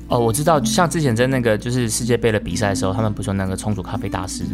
[0.07, 4.45] 哦，我知道，像之前在那个就是世界杯的比赛的时候，他们不是有那个冲煮咖啡大师，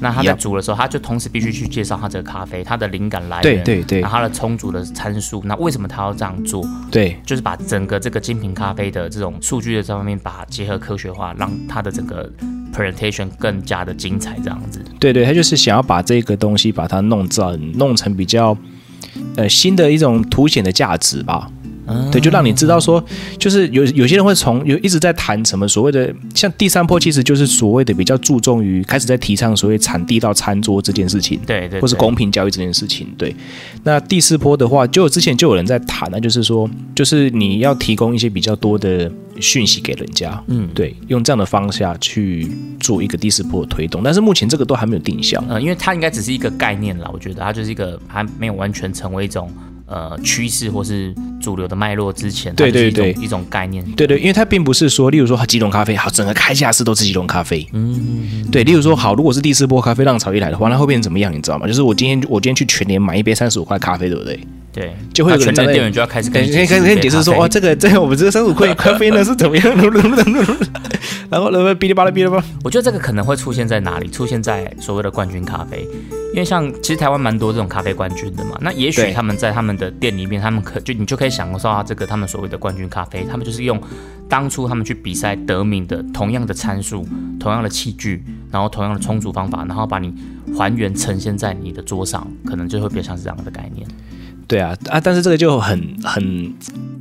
[0.00, 6.64] 那他在煮的时候，他就同时必须去介绍他这个咖啡，它的灵感来源，对对对然后它的冲煮的参数，那为什么他要这样做？
[6.90, 12.30] 对就是把整个这个精品咖啡的这种数据的这方面，把它结合科学化，让他的整个
[12.72, 14.80] presentation 更加的精彩，这样子。
[15.00, 18.56] 对对，他就是想要把这个东西把它弄成弄成比较
[19.36, 21.50] 呃新的一种凸显的价值吧。
[22.10, 23.02] 对，就让你知道说，
[23.38, 33.06] 就是有有些人会从有一直在谈什么所谓的，像第三波其实就是所谓的比较注重于开始在提倡所谓产地到餐桌这件事情，对对，或是公平交易这件事情。
[33.16, 33.34] 对，
[33.82, 49.50] 那第四波的话，就之前就有人在谈那，就是说，就是你要提供一些比较多的讯息给人家，嗯，对，用这样的方向去做一个第四波的推动，但是目前这个都还没有定向，嗯，因为它应该只是一个概念啦，我觉得它就是一个还没有完全成为一种。
[49.90, 61.32] 呃，趋势或是主流的脉络之前，对对对，一种概念，对对，因为它并不是说，例如说，吉隆咖啡好，整个开架式都是吉隆咖啡，嗯，对，例如说，好，如果是第四波咖啡浪潮一来的话，那会变成怎么样？
[61.32, 61.66] 你知道吗？
[61.66, 64.38] 就是我今天我今天去全年买一杯三十五块咖啡，对不对？
[64.72, 69.64] 对，就会有全年店员就要开始跟跟跟跟解释说，哦，这个这个我们这个三十五块咖啡呢是怎么样？
[71.28, 74.08] 然后然后哔哩吧啦哔哩吧，我觉得这个可能会出现在哪里？
[74.08, 75.86] 出现在所谓的冠军咖啡。
[76.32, 83.80] 因为像其实台湾蛮多这种咖啡冠军的嘛，那也许他们在他们的店里面，他们可就你就可以享受到这个他们所谓的冠军咖啡，他们就是用
[84.28, 87.04] 当初他们去比赛得名的同样的参数、
[87.40, 90.14] 同样的器具，然后同样的冲煮方法，然后把你
[90.56, 93.84] 还原呈现在你的桌上，可能就会比较像是这样的概念。
[94.50, 96.22] 对啊啊，但是这个就很很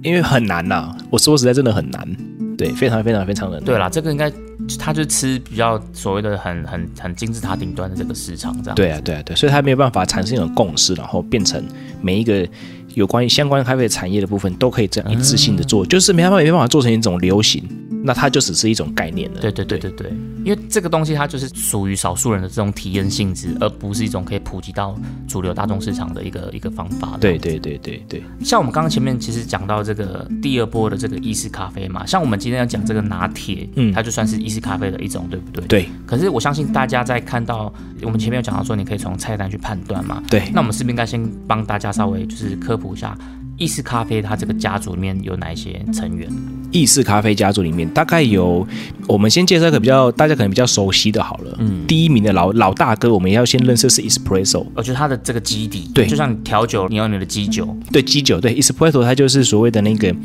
[0.04, 2.08] 因为很难呐，我说实在真的很难，
[2.56, 4.32] 对，非常非常非常的对啦，这个应该。
[4.78, 11.64] 他就吃比较所谓的很很很金字塔顶端的这个市场，这样对啊对啊对，所以他没有办法产生一种共识，然后变成
[12.02, 12.48] 每一个
[12.94, 17.64] 有关于相关咖啡产业的部分都可以这样一致性的做，就是没办法没办法做成一种流行。
[18.02, 19.42] 那它就只是一种概念了。
[19.42, 20.10] 对对对对对，
[20.46, 24.98] 因为这个东西它就是属于少数人的这种体验性质，而不是一种可以普及到
[25.28, 27.18] 主流大众市场的一个一个方法。
[27.20, 28.24] 对对对对对。
[28.42, 35.68] 像我们刚刚前面其实讲到这个第二波的这个意式咖啡嘛，像我们今天要讲这个拿铁，嗯，它就算是意式咖啡的一种，对不对？
[35.68, 35.90] 对。
[36.06, 37.72] 可是我相信大家在看到
[38.02, 40.24] 我们前面有讲到说，你可以从菜单去判断嘛。
[40.30, 40.50] 对。
[40.54, 43.18] 那我们是不是应该先帮大家稍微就是科普一下？
[43.58, 46.30] 意式咖啡，它这个家族里面有哪一些成员？
[46.72, 48.66] 意式咖啡家族里面大概有，
[49.06, 51.58] 我们先介绍一个比较大家可能比较熟悉的好了。
[51.60, 54.66] 嗯，第一名的老老大哥，我们要先认识是 Espresso。
[54.74, 60.16] 我觉得它的这个基底，对，就像调酒，你要你的基酒，对，基酒，对，Espresso 它就是所谓的那个。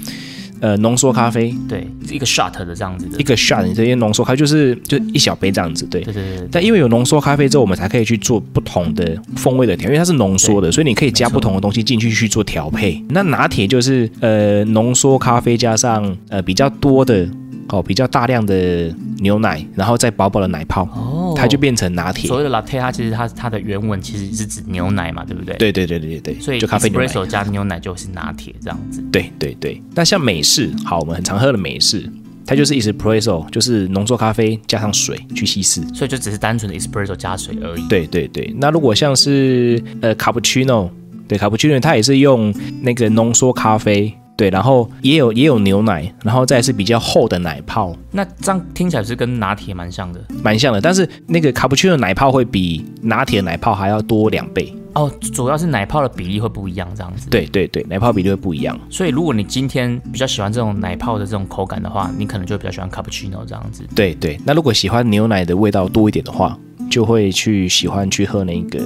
[0.64, 6.48] 呃，浓缩咖啡，对，一个 shot 的这样子的，一个 shot，这些浓缩咖就是就一小杯这样子，对，对对对。
[6.50, 12.98] 但因为有浓缩咖啡之后，我们才可以去做不同的风味的调，因为它是浓缩的，所以你可以加不同的东西进去去做调配。
[13.10, 17.28] 那拿铁就是呃浓缩咖啡加上呃比较多的。
[17.70, 22.26] 哦，比较大量的牛奶，然后再薄薄的奶泡，哦，它就变成拿铁。
[22.26, 25.54] 所谓的 latte，它其实它它的原文其实是指牛奶嘛，对不对？
[25.56, 29.02] 对对对对对所以就咖啡 espresso 加牛奶就是拿铁这样子。
[29.12, 29.82] 对对对。
[29.94, 32.10] 那像美式，好，我们很常喝的美式，
[32.46, 37.86] 它就是 espresso，就是浓缩咖啡加上水去稀释，所以就只是单纯的 espresso 加水而已。
[37.88, 38.50] 对对对。
[38.56, 40.88] 那如果像是呃 cappuccino，
[41.28, 44.14] 对 cappuccino，它也是用那个浓缩咖啡。
[44.36, 47.94] 对，然后也有也有牛奶，然后再是比较厚的奶泡。
[48.10, 50.80] 那这样听起来是跟拿铁蛮像的，蛮像的。
[50.80, 54.74] 但是那个卡布奇诺奶泡会比拿铁奶泡还要多两倍。
[54.94, 57.28] 哦，主要是奶泡的比例会不一样，这样子。
[57.28, 58.78] 对对对，奶泡比例会不一样。
[58.88, 63.84] 所以如果你今天比较喜欢这种奶泡的这种口感的话，你可能就比较喜欢卡布奇诺这样子。
[63.94, 66.56] 对对，那如果喜欢牛奶的味道多一点的话，
[66.90, 68.80] 就会去喜欢去喝那个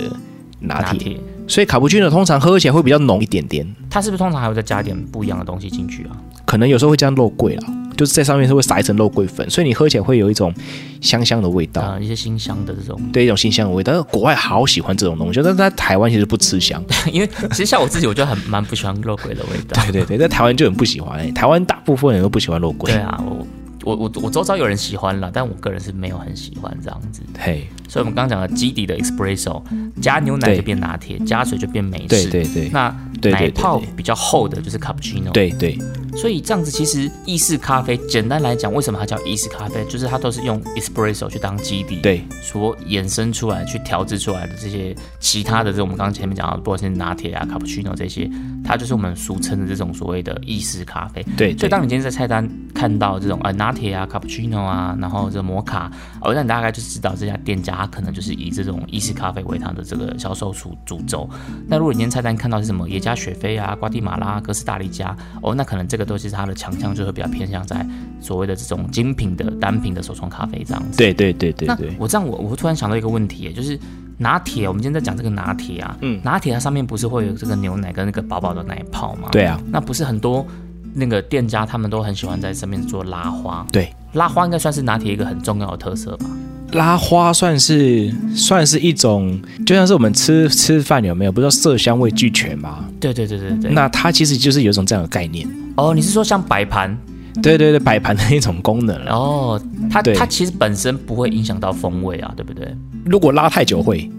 [0.61, 1.19] 拿铁。
[1.49, 3.67] 所以卡布奇诺通常喝起来会比较浓一点点。
[3.91, 6.15] 它是不是通常还会再加点不一样的东西进去啊？
[6.45, 10.53] 可能有时候会加肉桂啦，就是在上面是会撒一层肉桂粉，所以你喝起来会有一种
[11.01, 13.93] 香香的味道啊，一些新香的这种，对，一种新香的味道。
[13.93, 16.83] 但是国外好喜欢这种东西，但是在台湾其实不吃香，
[17.13, 19.83] 因为其实像我自己，我就很蛮不喜欢肉桂的味道。
[19.83, 22.93] 对对对，在台湾就很不喜欢，台湾大部分人都不喜欢肉桂。
[22.93, 23.47] 对啊，我
[23.85, 27.23] 我我我周遭有人喜欢了，但我个人是没有很喜欢这样子。
[27.39, 27.67] 嘿。
[27.89, 29.63] 所以，我们刚刚讲的基底的 espresso
[30.03, 32.09] 加牛奶就变拿铁，加水就变美式。
[32.09, 32.69] 对对对。
[32.69, 32.95] 那
[33.31, 35.31] 奶泡比较厚的就是 cappuccino。
[35.33, 35.79] 对对。
[36.15, 39.83] 所以这样子，其实意式咖啡简单来讲，为什么它叫意式咖啡？
[39.87, 48.29] 就是它都是用 espresso 去当基底，对，所衍生出来、去调制出来的这些其他的，这我们刚刚前面讲到，不管是拿铁啊、cappuccino 这些，
[48.65, 51.25] 它就是我们俗称的这种所谓的意式咖啡。
[51.37, 51.57] 对。
[51.57, 57.79] 所以，当你今天在菜单看到这种呃拿铁啊、cappuccino 啊，然后这摩卡，哦，那你大概就知道这家店家。
[57.79, 61.31] 它可能就是以这种意式咖啡为它的这个销售主主轴。
[61.69, 67.87] 那如果你今天菜单看到是什么耶加雪菲啊、瓜地马拉、哥斯达黎加，哦，那可能这个都是它的强项，就会比较偏向在
[68.21, 70.99] 所谓的这种精品的单品的手冲咖啡这样子。
[70.99, 71.95] 对对对对对。
[72.01, 73.79] 我这样我我突然想到一个问题，就是
[74.17, 79.29] 拿铁，我们今天在讲这个拿铁啊，嗯，拿铁它上面不是会有这个牛奶跟那个薄薄的奶泡吗？
[79.31, 79.61] 对啊。
[79.71, 80.45] 那不是很多
[80.95, 83.67] 那个店家他们都很喜欢在上面做拉花。
[83.73, 83.93] 对。
[84.15, 86.27] 拉花应该算是拿铁一个很重要的特色吧。
[86.73, 91.33] 拉花算是算是一种，就像是我们吃吃饭有没有？
[91.33, 92.85] 不是说色香味俱全吗？
[93.01, 93.71] 对对对对对。
[93.71, 95.49] 那它其实就是有一种这样的概念。
[95.77, 96.97] 哦，你是说像摆盘？
[97.43, 98.97] 对对对，摆盘的一种功能。
[99.07, 99.61] 哦，
[99.91, 102.67] 它它其实本身不会影响到风味啊，对不对？
[103.05, 104.11] 如果拉太久会，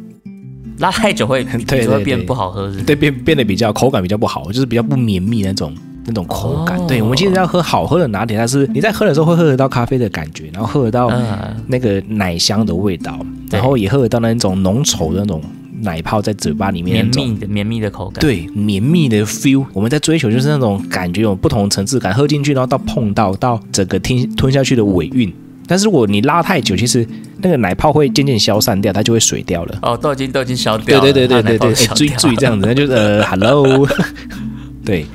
[0.78, 2.86] 拉太久会， 对会变不好喝是不是？
[2.86, 5.76] 对变变得比较口感比较不好，就是比较不绵密那种
[6.06, 6.80] 那种口感。
[6.80, 13.20] 哦对，我们其实要喝好喝的拿铁，但是你在喝的时候会喝得到咖啡的感觉，然后喝得到嗯，那个奶香的味道，
[13.50, 15.42] 对然后也喝得到那种浓稠的那种
[15.82, 17.28] 奶泡在嘴巴里面绵。
[17.30, 25.34] 密的绵密的口感。，对绵密的 feel，我们在追求就是那种感觉有不同层次感，喝进去，然后到碰到到整个吞吞下去的尾韵。
[25.68, 29.78] 但是如果你拉太久，其实那个奶泡会渐渐消散掉，它就会水掉了。
[29.84, 31.02] 哦，都已经都已经消掉了。
[31.04, 33.88] 对对对对对对，注意注意这样子，那就是呃，hello，
[34.84, 35.06] 对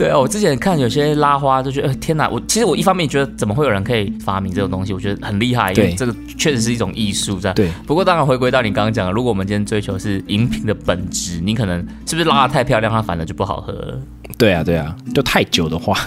[0.00, 2.26] 对啊，我之前看有些拉花就觉得，呃，天哪！
[2.30, 7.54] 我其实我一方面觉得怎么会有人可以发明这种东西，我觉得很厉害，因为对这个确实是一种艺术，这样。
[7.54, 14.00] 对不过当然回归到你刚刚讲的，如果我们今天追求是饮品的本质，你可能是不是拉的太漂亮，它反而就不好喝了。
[14.38, 15.98] 对啊对啊，就太久的话，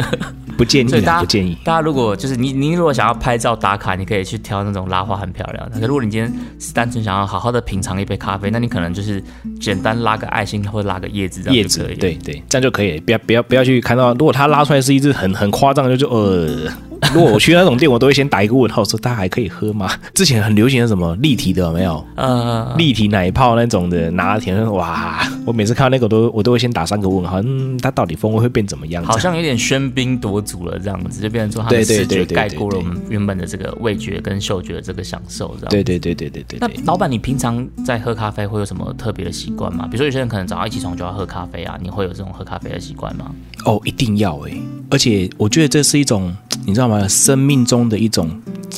[0.56, 1.56] 不建议啦，所以大家不建议。
[1.64, 5.78] 大家如果就是你，你如果想要拍照打卡，你可以去挑那种拉花很漂亮的。
[5.80, 9.22] 可如果你今天是单纯想要好好的品尝一杯咖啡，那你可能就是
[9.60, 12.00] 简单拉个爱心或者拉个叶子这样叶子就可以了。
[12.00, 16.70] 对对，这样就可以了，不要不要不要去看到，如果它拉出来是一只很很夸张的，就就呃，
[17.12, 19.90] 如果我去那种店，我都会先打一个问号，说它还可以喝吗？
[20.14, 22.04] 之前很流行的什么立体的有没有？
[22.16, 25.20] 呃，立体奶泡那种的拿铁，哇！
[25.44, 29.04] 我每次看到那个都我都会先打三个问号，嗯，它到底风味会变怎么样？
[29.04, 35.70] 好像有点喧宾夺主了，这样子就变成说它的视觉盖过了我们原本的这个味觉跟嗅觉的这个享受，这样。
[35.70, 36.68] 对对对对对对那。
[36.84, 39.86] 老板，你平常在喝咖啡会有什么特别的习惯吗？
[39.86, 43.30] 比如说有些人可能早上一起床就要喝咖啡啊，你会有这种喝咖啡的习惯吗？
[43.64, 44.52] 哦，一定要哎！
[44.90, 46.34] 而且我觉得这是一种，
[46.66, 47.06] 你知道吗？
[47.06, 48.30] 生命中的一种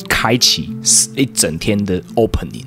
[0.09, 0.69] 开启，
[1.15, 2.65] 一整天的 opening。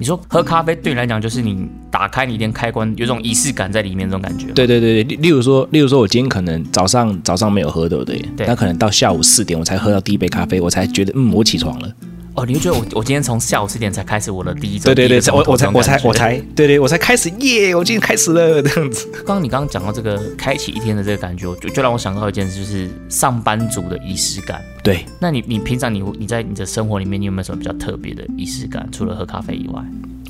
[0.00, 4.46] 你说喝咖啡对你来讲，就是你打开你一点开关，有种仪式感在里面，这种感觉。
[4.52, 8.16] 对对对对，例例如说，例如说，我今天可能早上早上没有喝，对不对？
[8.36, 11.92] 对那可能到下午四点我才喝到第一杯咖啡，我才觉得嗯，我起床了。
[12.34, 19.08] 哦，你会觉得我我今天从下午四点才开始我的第一周，对对对，我我才我才我才对对，我才开始耶，我今天开始了这样子。
[19.26, 24.62] 刚刚你刚刚讲到这个开启一天的这个感觉，就就让我想到一件事，就是上班族的仪式感。
[24.84, 28.88] 对，那你你平常你你在你的生活里面，你有没有什么比较特别的仪式感？
[28.92, 29.82] 除了喝咖啡以外，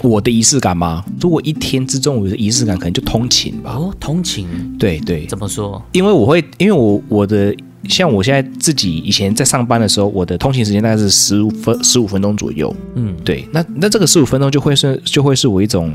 [0.03, 1.05] 我的仪式感吗？
[1.21, 3.73] 如果一天之中我的仪式感可能就通勤吧。
[3.73, 5.81] 哦，通勤对对，怎么说？
[5.93, 7.55] 因为我会，因为我我的
[7.89, 12.75] 像我现在自己以前在上班的时候，我的通勤时间大概是十五分十五分钟左右。
[12.95, 15.95] 嗯，对，那那这个十五分钟就会是就会是我一种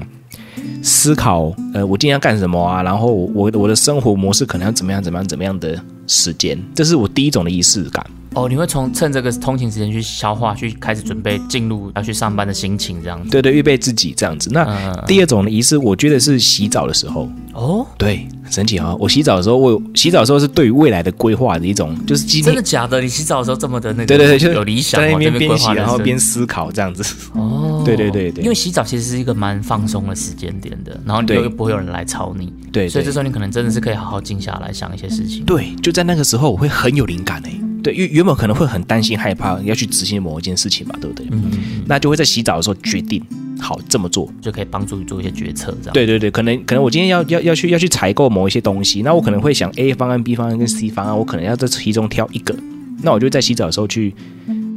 [0.82, 2.82] 思考，呃，我今天要干什么啊？
[2.84, 5.78] 然后我我的生活模式可能要怎么样怎么样怎么样的
[6.08, 8.06] 时间，这是我第一种的仪式感。
[8.36, 13.30] 哦，你会从趁这个通勤时间去消化，去开始准备进入要去上班的心情，这样子。
[13.30, 14.50] 对对，预备自己这样子。
[14.52, 17.30] 那嗯，第二种的仪式，我觉得是洗澡的时候。
[17.54, 18.96] 哦，对，很神奇啊！
[18.96, 23.00] 我洗澡的时候，我洗澡的时候是对于未来的规划的一种，就是今天真的假的？
[23.00, 27.04] 你洗澡的时候这么的那个，对对对，就是有理想哦，在那边边然后边思考这样子。
[27.34, 35.46] 哦， 对对对对因为洗澡其实是一个蛮放松的时间点的，然后你对又不会有人来吵你，对对所以这时候你可能真的是可以好好静下来想一些事情。
[35.46, 37.60] 对，就在那个时候，我会很有灵感诶。
[37.84, 41.28] 对，原原本可能会很担心、害怕要去执行某一件事情嘛，对不对？
[41.32, 41.52] 嗯，
[41.86, 43.22] 那就会在洗澡的时候决定
[43.60, 44.32] 好这么做。
[44.42, 45.94] 就可以帮助你做一些决策，这样。
[45.94, 52.56] 对对对，可能可能我今天要要要去要去采购某一些东西，那我可能会想 A 方案、B 方案跟 C 方案，我可能要在其中挑一个。
[53.02, 54.16] 那我就在洗澡的时候去，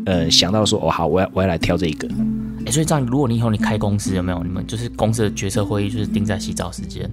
[0.04, 2.08] 呃，想到说，哦，好，我要我要来挑这一个。
[2.64, 4.42] 哎，所以这样，如果你以后你开公司有没有？
[4.42, 7.08] 你们就是公司的决策会议就是定在洗澡时间，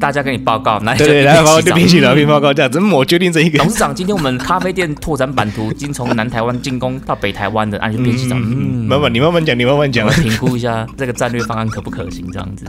[0.00, 3.68] 大家跟你报告，那你就对对，一然后我边洗澡就边洗澡边报告这样子，嗯我决定这一个董。
[3.68, 12.64] 事长，今天我们咖啡店拓展版图，已经从南台湾进攻到北台湾的，啊，你就边洗澡，嗯，慢慢，你慢慢讲，你慢慢讲评估一下这个战略方案可不可行，这样子。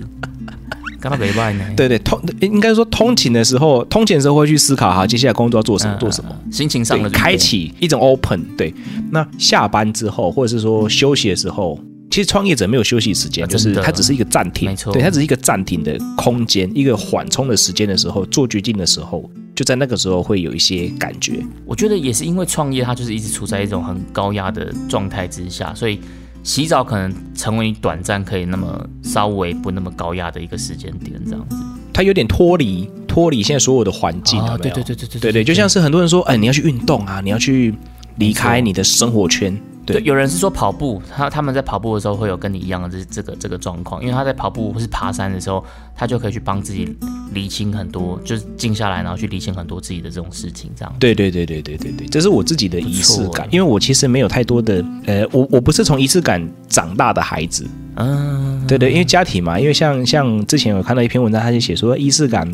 [0.99, 6.35] 刚刚没办呢，对对，通应该说通勤的时候，通勤的时候会去思考哈，接下来工作要做什么，做什么。
[6.43, 8.43] 嗯，心情上的对，开启一种 open。
[8.57, 8.73] 对，
[9.11, 11.79] 那下班之后，或者是说休息的时候，
[12.17, 14.91] 其实创业者没有休息时间，就是它只是一个暂停，没错。
[14.91, 21.45] 对，它只是一个暂停的空间，一个缓冲的时间的时候，做决定的时候，就在那个时候会有一些感觉。
[21.63, 25.99] 我觉得也是因为创业，它就是一直处在一种很高压的状态之下，所以
[26.41, 31.57] 洗澡可能成为短暂可以那么稍微不那么高压的一个时间点，这样子。
[31.93, 37.75] 它有点脱离脱离现在所有的环境，啊对对对对对对，就像是很多人说，哎，你要去运动啊，你要去
[38.15, 39.55] 离开你的生活圈，
[39.95, 45.63] 对有人是说跑步，他他们在跑步的时候会有跟你一样的这这个这个状况，因为他在跑步或是爬山的时候，
[45.95, 46.93] 他就可以去帮自己
[47.33, 50.93] 理清很多，就是静下来，然后去理清很多自己的这种事情，这样。
[50.99, 57.65] 对对对对对对对，这是我自己的仪式感因为我其实没有太多的，呃，我我不是从仪式感长大的孩子，
[57.95, 62.45] 嗯，对对，因为家庭嘛，因为像像之前有看到一篇文章，他就写说仪式感，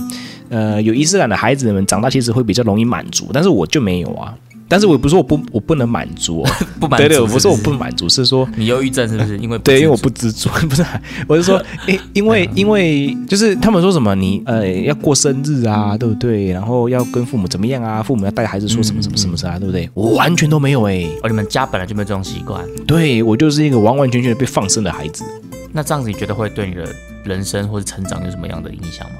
[0.49, 4.35] 呃，有仪式感的孩子们长大其实会比较容易满足，但是我就没有啊。
[4.73, 6.49] 但是我也不是说我不我不能满足哦，
[6.81, 9.37] 不满足对对，我不是我不满足，是说 你忧郁症是不是？
[9.37, 10.83] 因为对，因为我不知足， 不是，
[11.27, 16.51] 我是说，因因为因为就是他们说什么你呃要过生日啊，对不对？
[16.51, 18.01] 然后要跟父母怎么样啊？
[18.01, 19.87] 父母要带孩子说什么什么什么啥，对不对？
[19.93, 25.23] 我完全都没有哎、哦，你们家本来就没有这种习惯，对我就是一个完完全全的被放生的孩子，
[25.71, 26.87] 那这样子你觉得会对你的
[27.23, 29.17] 人生或者成长有什么样的影响吗？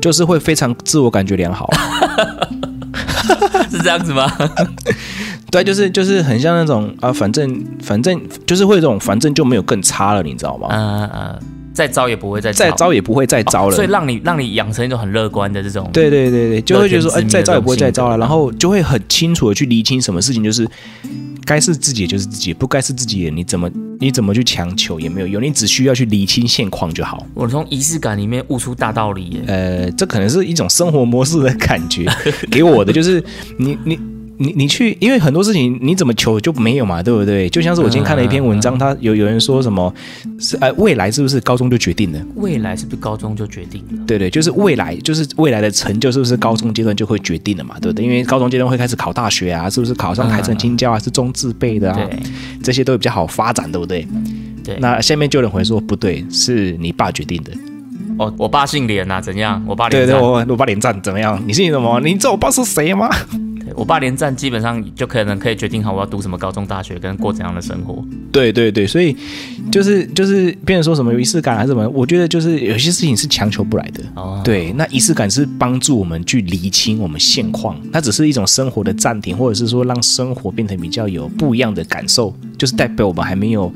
[0.00, 1.70] 就是会非常自我感觉良好。
[3.70, 4.30] 是这样子吗？
[5.50, 10.68] 对，就是就是很像那种啊，反正反正就是会这种，反正就没有更差了，你知道吗？
[10.70, 11.38] 呃呃，
[11.72, 13.74] 再招也不会再再招也不会再招了。
[13.74, 15.88] 哦所以让你让你养成一种很乐观的这种。
[15.92, 20.66] 对对对对，就会觉得说，哎，再招也不会再招了，然后就会很清楚的去厘清什么事情就是
[21.44, 27.26] 该是自己的就是自己，不该是自己的，你怎么你怎么去强求也没有用，你只需要去厘清现况就好。
[27.34, 29.42] 我从仪式感里面悟出大道理耶。
[29.46, 32.06] 呃，这可能是一种生活模式的感觉，
[32.50, 33.22] 给我的就是
[33.56, 33.98] 你你。
[34.42, 37.46] 你你去，因为很多事情你怎么求就没有嘛，对不对？
[37.50, 39.92] 就像是我今天看了一篇文章，他有有人说什么
[40.38, 42.18] 是呃未来是不是高中就决定了？
[42.36, 44.02] 未来是不是高中就决定了？
[44.06, 48.02] 对对，就是未来，就是未来的成就是不是高中阶段就会决定了嘛，对不对？
[48.02, 52.18] 因为高中阶段会开始考大学啊，是不是考上台城青教啊，是中自备的啊，对
[52.62, 54.08] 这些都比较好发展，对不对？
[54.64, 54.78] 对。
[54.80, 57.52] 那下面就有人回说不对，是你爸决定的。
[58.18, 59.62] 哦，我爸姓连呐，怎样？
[59.66, 61.42] 我爸对对，连战，我我爸连战怎么样？
[61.46, 62.00] 你姓什么？
[62.00, 63.08] 你知道我爸是谁吗？
[63.80, 68.04] 我爸连战基本上就可能可以决定好我要读什么高中、大学跟过怎样的生活。
[68.30, 69.16] 对对对，所以
[69.72, 74.04] 就是就是别人说什么仪式感还是什么，我觉得就是有些事情是强求不来的。
[74.16, 83.72] 哦，对，那仪式感是帮助我们去厘清我们现况，它只是一种生活的暂停，或者是说让生活变得比较有不一样的感受，就是代表我们还没有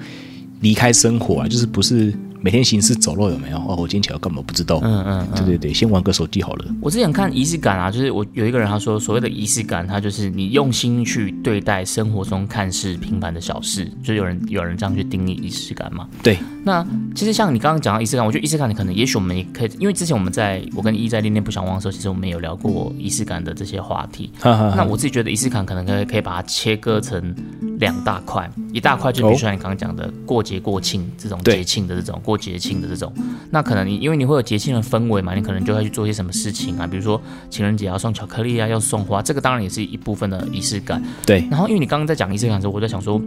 [0.61, 2.13] 离开生活啊，就是不是
[2.45, 3.57] 每天行尸走肉有没有？
[3.57, 4.79] 哦，我今天起来干嘛不知道？
[4.83, 5.47] 嗯嗯嗯。
[5.47, 6.67] 对对对，先玩个手机好了。
[6.83, 16.07] 我之前看仪式感啊，就是我有一个人他说，所谓的仪式感，他就是你用心去对待生活中看似平凡的小事，就有人有人这样去定义仪式感嘛。
[16.23, 24.31] 对，那其实像你刚刚讲到仪式感，我觉得仪式感，你可能也许我们也可以，因为之前我们在我跟一在恋恋不想忘的时候，其实我们也有聊过仪式感的这些话题。
[24.39, 24.75] 哈哈哈。
[24.77, 27.35] 那我自己觉得仪式感可能可以可以把它切割成
[27.81, 33.13] 两大块，一大块就比如说你刚刚讲的过节过庆这种节庆的这种过节庆的这种，
[33.51, 37.21] 那可能你因为你会有节庆的氛围嘛，你可能就会去做一些什么事情啊，比如说
[37.51, 41.03] 情人节要送巧克力啊，要送花，这个当然也是一部分的仪式感。
[41.27, 43.21] 对，然后因为你刚刚在讲仪式感的时候，我在想说，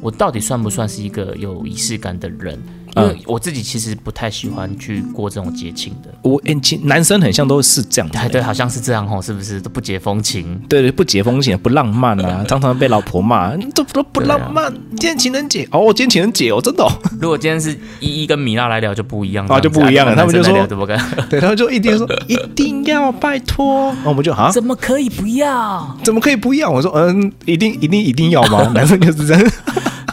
[0.00, 2.58] 我到底算不算是一个有仪式感的人？
[2.96, 6.10] 因为我自己其实不太喜欢去过这种节庆的。
[6.22, 10.60] 我诶，其男生很像都是这样子哎，对，好像是这样吼，是不是都不解风情？
[10.68, 14.72] 对对，不解风情，不浪漫啊， 常常被老婆骂，你这都不浪漫。
[14.90, 16.90] 今天情人节哦，今天情人节哦，真的、哦。
[17.20, 17.70] 如果今天是
[18.00, 20.98] 依依跟米娜来聊就不一样啊就不一样了他们就说怎么跟
[21.30, 25.96] 对，他们就一定说一定要拜托，那我们就啊，怎么可以不要？
[26.04, 26.70] 怎么可以不要？
[26.70, 28.70] 我说嗯，一定一定一定要吗？
[28.74, 29.52] 男生就是这样。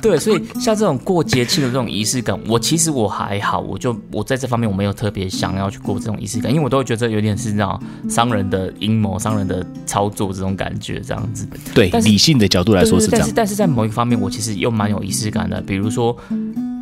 [0.01, 7.79] 对，所以像这种过节庆的这种仪式感，我其实我还好，我就我在这方面我没有特别想要去过这种仪式感，因为我都会觉得有点是那种
[8.09, 11.47] 商人的阴谋、商人的操作这种感觉这样子。
[11.73, 13.33] 对，但是理性的角度来说是这样但是。
[13.35, 16.15] 但是在某一个方面，我其实又蛮有仪式感的，比如说。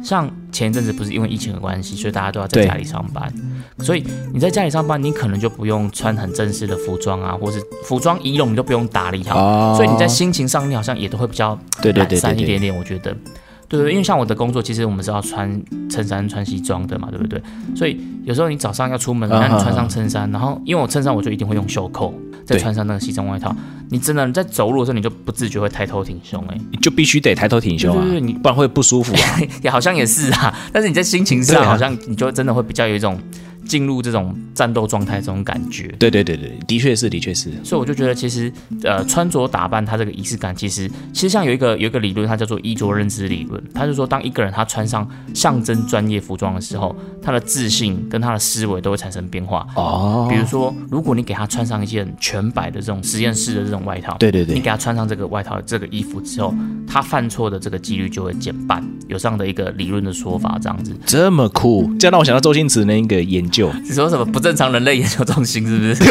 [0.04, 3.34] 像前一阵子不是因为疫情的关系，所以大家都要在家里上班，
[3.80, 9.74] 所以你在家里上班，你可能就不用穿很正式的服装啊，或是服装仪容你都不用打理好，哦。
[9.76, 13.12] 所以你在心情上面好像也都会比较懒散一点点，我觉得。
[13.12, 13.18] 对对，
[13.70, 17.42] 因为像我的工作，其实我们是要穿衬衫、穿西装的嘛，对不对？
[17.76, 22.14] 所以有时候你早上要出门，啊那你穿上衬衫，然后因为我衬衫我就一定会用袖扣，
[22.46, 23.54] 再穿上那个西装外套，
[23.90, 29.20] 你真的你在走路的时候，你就不自觉会抬头挺胸、欸，你就必须得抬头挺胸啊对对对你，不然会不舒服啊。
[29.38, 30.54] 哎， 也好像也是啊。
[30.72, 33.20] 但是你在心情上，好像你就真的会比较有一种
[33.68, 35.88] 进入这种战斗状态这种感觉。
[36.00, 37.52] 对对对对，的确是，的确是。
[37.64, 38.52] 所以我就觉得，其实
[38.84, 43.62] 呃，穿着打扮它这个仪式感，其实其实像有一个有一个理论，它叫做衣着认知理论。
[43.74, 49.68] 它就说，当一个人他穿上象征专业服装的时候，他的自信跟他的思维都会产生变化。
[49.76, 56.54] 哦比如说，如果你给他穿上一件全白的这种实验室的这种外套，对对对你给他穿上这个外套、这个衣服之后，
[56.88, 60.96] 他犯错的这个几率就会减半，有这样的一个理论的说法，这样子。
[61.06, 63.74] 这么酷，这让我想到周星驰那个研究。
[63.84, 66.04] 你说什么不正常人类研究中心是不是？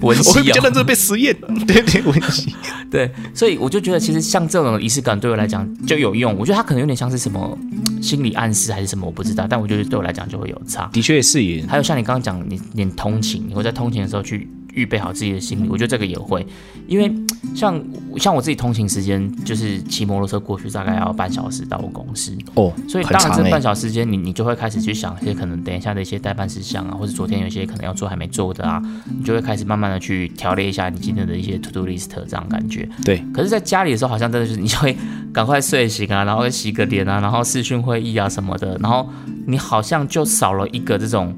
[0.00, 1.34] 文我会熙哦，比较认真被实验。
[1.66, 2.54] 对对，文熙。
[2.90, 6.36] 对，所以我就觉得其实像这种仪式感对我来讲就有用。
[6.36, 7.56] 我觉得它可能有点像是什么
[8.00, 10.88] 心理暗示还是什么，我不知道，但我觉得对我来讲就会有差。
[10.92, 16.46] 的确是也还有像你刚刚讲，你你通勤，你会在通勤的时候去预备好自己的心理，我觉得这个也会，
[16.86, 17.12] 因为
[17.54, 17.82] 像
[18.16, 28.82] 像我自己通勤时间就是骑摩托车过去，大概要半小时到我公司，哦，所以当然这半小时间你你就会开始去想一些可能等一下的一些代办事项啊，或者昨天有些可能要做还没做的啊，
[29.16, 32.88] 你就会开始慢慢的去条列一下你今天的一些 to do list 这样感觉。
[33.04, 34.96] 对，可是，在家里的时候，好像真的就是你就会
[35.32, 39.08] 赶快睡醒啊， 然后洗个脸啊，然后视讯会议啊什么的，然后
[39.46, 41.34] 你好像就少了一个这种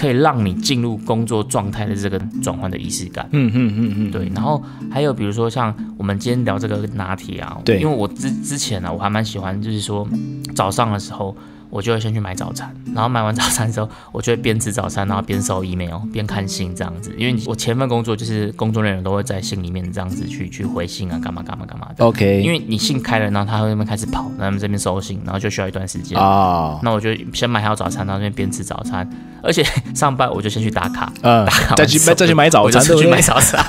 [0.00, 3.28] 可以让你进入工作状态的这个转换的仪式感。
[3.32, 10.08] 嗯嗯嗯嗯，对，然后还有比如说像我们今天聊这个拿铁啊，对因为我之之前呢、我还蛮喜欢，就是说
[10.54, 11.36] 早上的时候。
[11.70, 17.14] 我就会先去买早餐，然后买完早餐之后，我就会边吃早餐，然后边收 email，边看信这样子。
[17.16, 22.04] 因为我前份工作就是工作内容都会在信里面这样子去去回信啊，干嘛干嘛干嘛的。
[22.04, 26.18] OK，因为你信开了，然后他会那边开始跑，然后他们这边收信，然后就需要一段时间。
[26.18, 29.08] 啊，那我就先买好早餐，然后那边边吃早餐，
[29.42, 29.64] 而且
[29.94, 33.64] 上班我就先去打卡，嗯打卡再去再去买早餐我就去买早餐。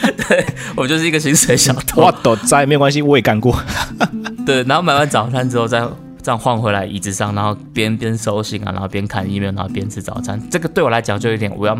[0.00, 0.46] 对，
[0.76, 2.12] 我就是一个薪水小偷我。
[2.22, 3.54] 都在，没有关系，我也干过。
[4.46, 5.82] 对，然后买完早餐之后再
[6.22, 10.40] 这样换回来椅子上，然后边边收信啊，然后边看 email，然后边吃早餐。
[10.50, 11.74] 这个对我来讲就有点，我要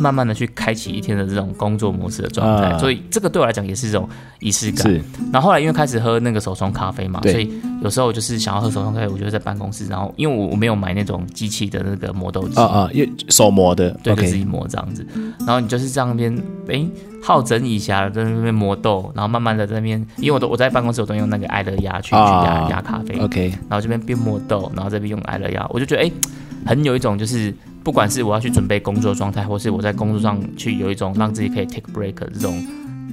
[0.00, 4.08] 慢慢的去开启一天的这种工作模式的状态，啊所以这个对我来讲也是一种
[4.40, 4.86] 仪式感。
[4.86, 5.00] 是，
[5.32, 7.50] 然后后来因为开始喝那个手冲咖啡嘛，所以
[7.82, 15.06] 有时候就是想要喝手冲咖啡，我就在办公室，然后因为我我没有买那种机器的那个磨豆机，啊啊，也手磨的对，就自己磨这样子。
[15.40, 16.36] 然后你就是这样边
[16.68, 16.84] 哎
[17.24, 26.12] 好整以暇的在那边磨豆，然后慢慢的在那边，因为我都我在办公室我都用那个爱乐压去压压咖啡，OK，然后这边边磨豆，然后这边用爱乐压，我就觉得哎
[26.66, 27.52] 很有一种就是。
[27.84, 32.66] 不管是我要去准备工作状态，或是我在工作上去有一种让自己可以 take break 的这种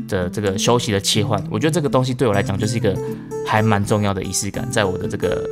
[0.07, 2.97] 的这个休息的切换，我觉得这个东西对我来讲就是一个
[3.45, 5.45] 还蛮重要的仪式感，在我的这个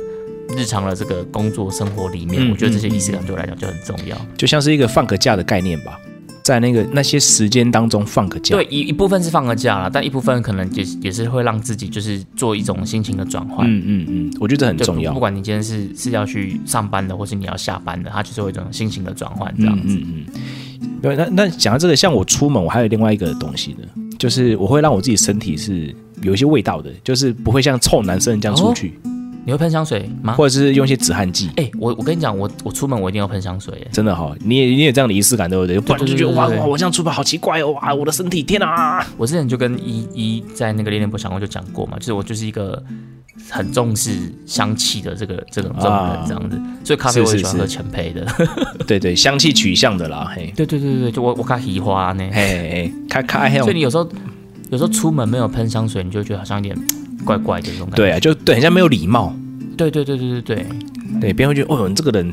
[0.56, 4.16] 日常的这个工作生活里面，嗯我觉得这些仪式感对我来讲就很重要。
[4.38, 6.00] 就像是一个放个假的概念吧，
[6.50, 8.56] 在那个那些时间当中放个假。
[8.56, 13.64] 对，一一部分是放个假了，但一部分可能也也是会让自己就是做一种心情的转换。
[13.70, 15.20] 嗯嗯嗯，我觉得这很重要不不。
[15.20, 19.94] 管你今天是是要去上班的，或是你要下班的，它就是一种心情的转换这样子。
[19.94, 20.90] 嗯嗯嗯。
[21.00, 23.86] 对，那那讲到这个，像我出门，我还有另外一个东西呢，
[24.18, 28.98] 就是我会让我自己身体是有一些味道的，就是不会像臭男生这样出去，
[29.44, 30.34] 你会喷香水吗？
[30.34, 31.50] 或者是用一些止汗剂。
[31.56, 35.80] 哎、我我跟你讲，我我出门我一定要喷香水，哎，真的哈、你也你也有这样的仪式感，对不对？
[35.80, 39.06] 不然就觉得哇哇，我这样出门好奇怪哦，哇，我的身体，天啊！
[39.16, 42.82] 我之前就跟依依在那个恋恋不想过就讲过嘛，就是我就是一个
[43.48, 44.10] 很重视
[44.44, 48.26] 香气的这个这种这种人这样子，所以咖啡我也喜欢喝是是是浅焙的。
[48.86, 54.06] 对对，香气取向的啦，嘿，对对对对对，就我我看喜花呢，嘿嘿嘿，开开那种，所以你有时候
[54.70, 56.76] 有时候出门没有喷香水，你就会觉得好像有点
[57.24, 57.96] 怪怪的这种感觉。
[57.96, 59.34] 对啊，就对，很像没有礼貌，
[59.76, 60.66] 对对对对对对。
[61.20, 62.32] 对，别人会觉得哦，你这个人，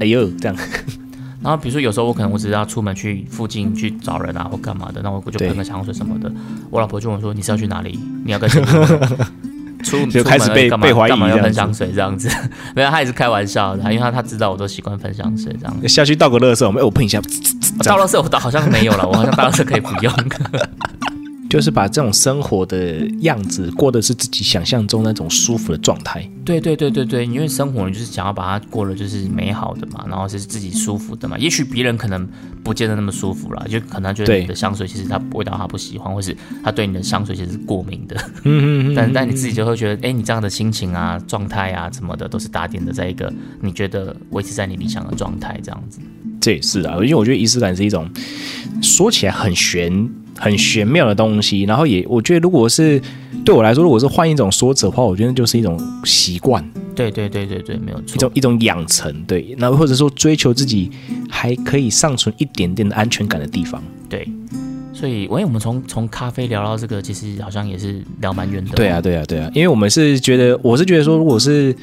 [0.00, 0.56] 哎呦，这样，
[1.40, 6.30] 然后比如说有时候我可能我只是要出门去附近去找人啊或干嘛的，那我就喷个香水什么的。
[6.70, 7.98] 我老婆就问我说：“你是要去哪里？
[8.24, 8.98] 你要跟谁 出门？”
[9.84, 12.28] 出就开始被被怀疑干嘛要喷香水这样子？
[12.74, 15.86] 没有，他也是开玩笑的，因为他他知道我都习惯喷香水这样子。
[15.86, 17.22] 下去倒个垃圾，我们哎，我喷一下，
[17.84, 20.12] 到了时候我倒好像没有了，我好像到了时候可以不用。
[21.48, 26.28] 就是把这种生活的样子过的是自己想象中那种舒服的状态。
[26.44, 31.36] 对对对对对，因为生活你就是想要把它过得就是美好的嘛，然后是自己舒服的嘛。
[31.38, 32.28] 也许别人可能
[32.62, 38.16] 不见得那么舒服啦，就可能他觉得你的香水其实他味道他不喜欢，或是他对你的香水其实是过敏的。
[38.44, 45.98] 嗯嗯但但你自己就会觉得，哎，你这样的心情啊、状态啊什么的，都是打点的在一个你觉得维持在你理想的状态这样子。
[46.40, 48.08] 这也是啊，因为我觉得仪式感是一种
[48.80, 53.00] 说起来很玄、很玄妙的东西，然后也我觉得如果是
[53.44, 56.64] 对我来说，如果是换一种说辞的话，我觉得就是一种习惯，
[56.94, 58.14] 对对对对对，没有错。
[58.14, 60.90] 一种一种养成，对，那或者说追求自己
[61.28, 63.82] 还可以尚存一点点的安全感的地方。
[64.08, 64.28] 对，
[64.98, 68.70] 所以，喂，我们从从咖啡聊到这个，其实好像也是聊蛮远的。
[68.74, 71.76] 对啊，，对啊，对啊，因为我们是觉得，我是觉得说，如果是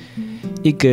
[0.64, 0.90] 一个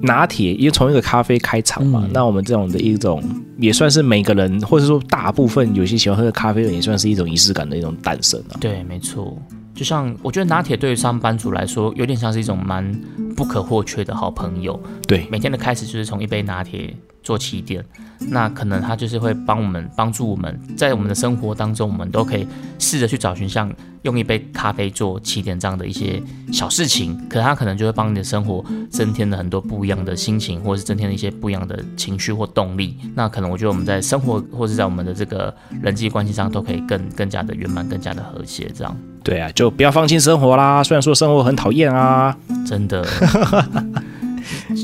[0.00, 3.20] 拿铁，因为从一个咖啡开场嘛，嗯那我们这种的一种
[3.58, 8.54] 也算是每个人，或者说大部分有些喜欢喝的咖啡的人，也算是一种仪式感的一种诞生啊。
[8.60, 9.36] 对，没错。
[9.78, 12.92] 就像我觉得拿铁对于上班族来说，有点像是一种蛮
[13.36, 14.78] 不可或缺的好朋友。
[15.06, 17.84] 对，每天的开始就是从一杯拿铁做起点，
[18.28, 22.44] 那可能它就是会帮我们帮助我们在我们的生活当中，我们都可以
[22.80, 23.72] 试着去找寻像
[24.08, 32.96] 用一杯咖啡做起点这样的一些小事情，可它可能就会帮你的生活增添了很多不一样的心情，或者是增添了一些不一样的情绪或动力。
[33.14, 38.66] 那可能我觉得我们在生活或是在我们的这个人际关系上都可以更更加的圆满，更加的和谐。
[38.74, 40.82] 这样对啊，就不要放弃生活啦。
[40.82, 42.34] 虽然说生活很讨厌啊，
[42.66, 43.06] 真的。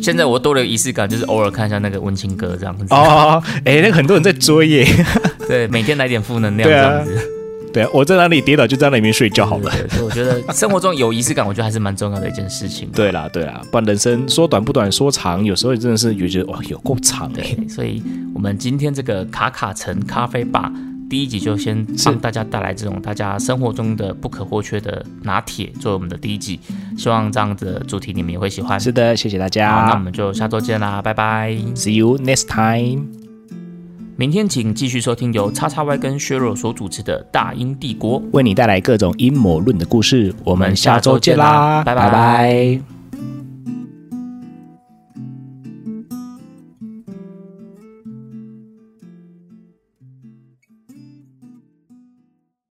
[0.02, 2.84] 现在我多了仪式感，就是偶尔看一下那个温情歌这样子。
[2.90, 4.86] 哦，哎，那个很多人在追耶。
[5.48, 7.33] 对，每天来点负能量这样子。
[7.74, 9.70] 对啊，我在哪里跌倒就在那里面睡觉好了。
[9.88, 12.88] 所以我觉得生活中有仪式感，我觉得还是蛮重要的一件事情。
[12.94, 17.56] 对啦，对啦，不然人生说短不短，说长有时候真的是觉得哇，有够长哎。
[17.68, 18.00] 所以
[18.32, 20.72] 我们今天这个卡卡城咖啡吧
[21.10, 26.58] 第一集就先帮大家带来这种大家生活中的不可或缺的拿铁，作为我们的第一集。
[26.96, 28.78] 希望这样子的主题你们也会喜欢。
[28.80, 29.86] 是的，谢谢大家。
[29.88, 33.23] 那我们就下周见啦，拜拜，See you next time。
[34.16, 40.32] 明天请继续收听由叉叉 Y 跟削弱所主持的《大英帝国》，为你带来各种阴谋论的故事。
[40.44, 42.93] 我们下周见啦，拜拜。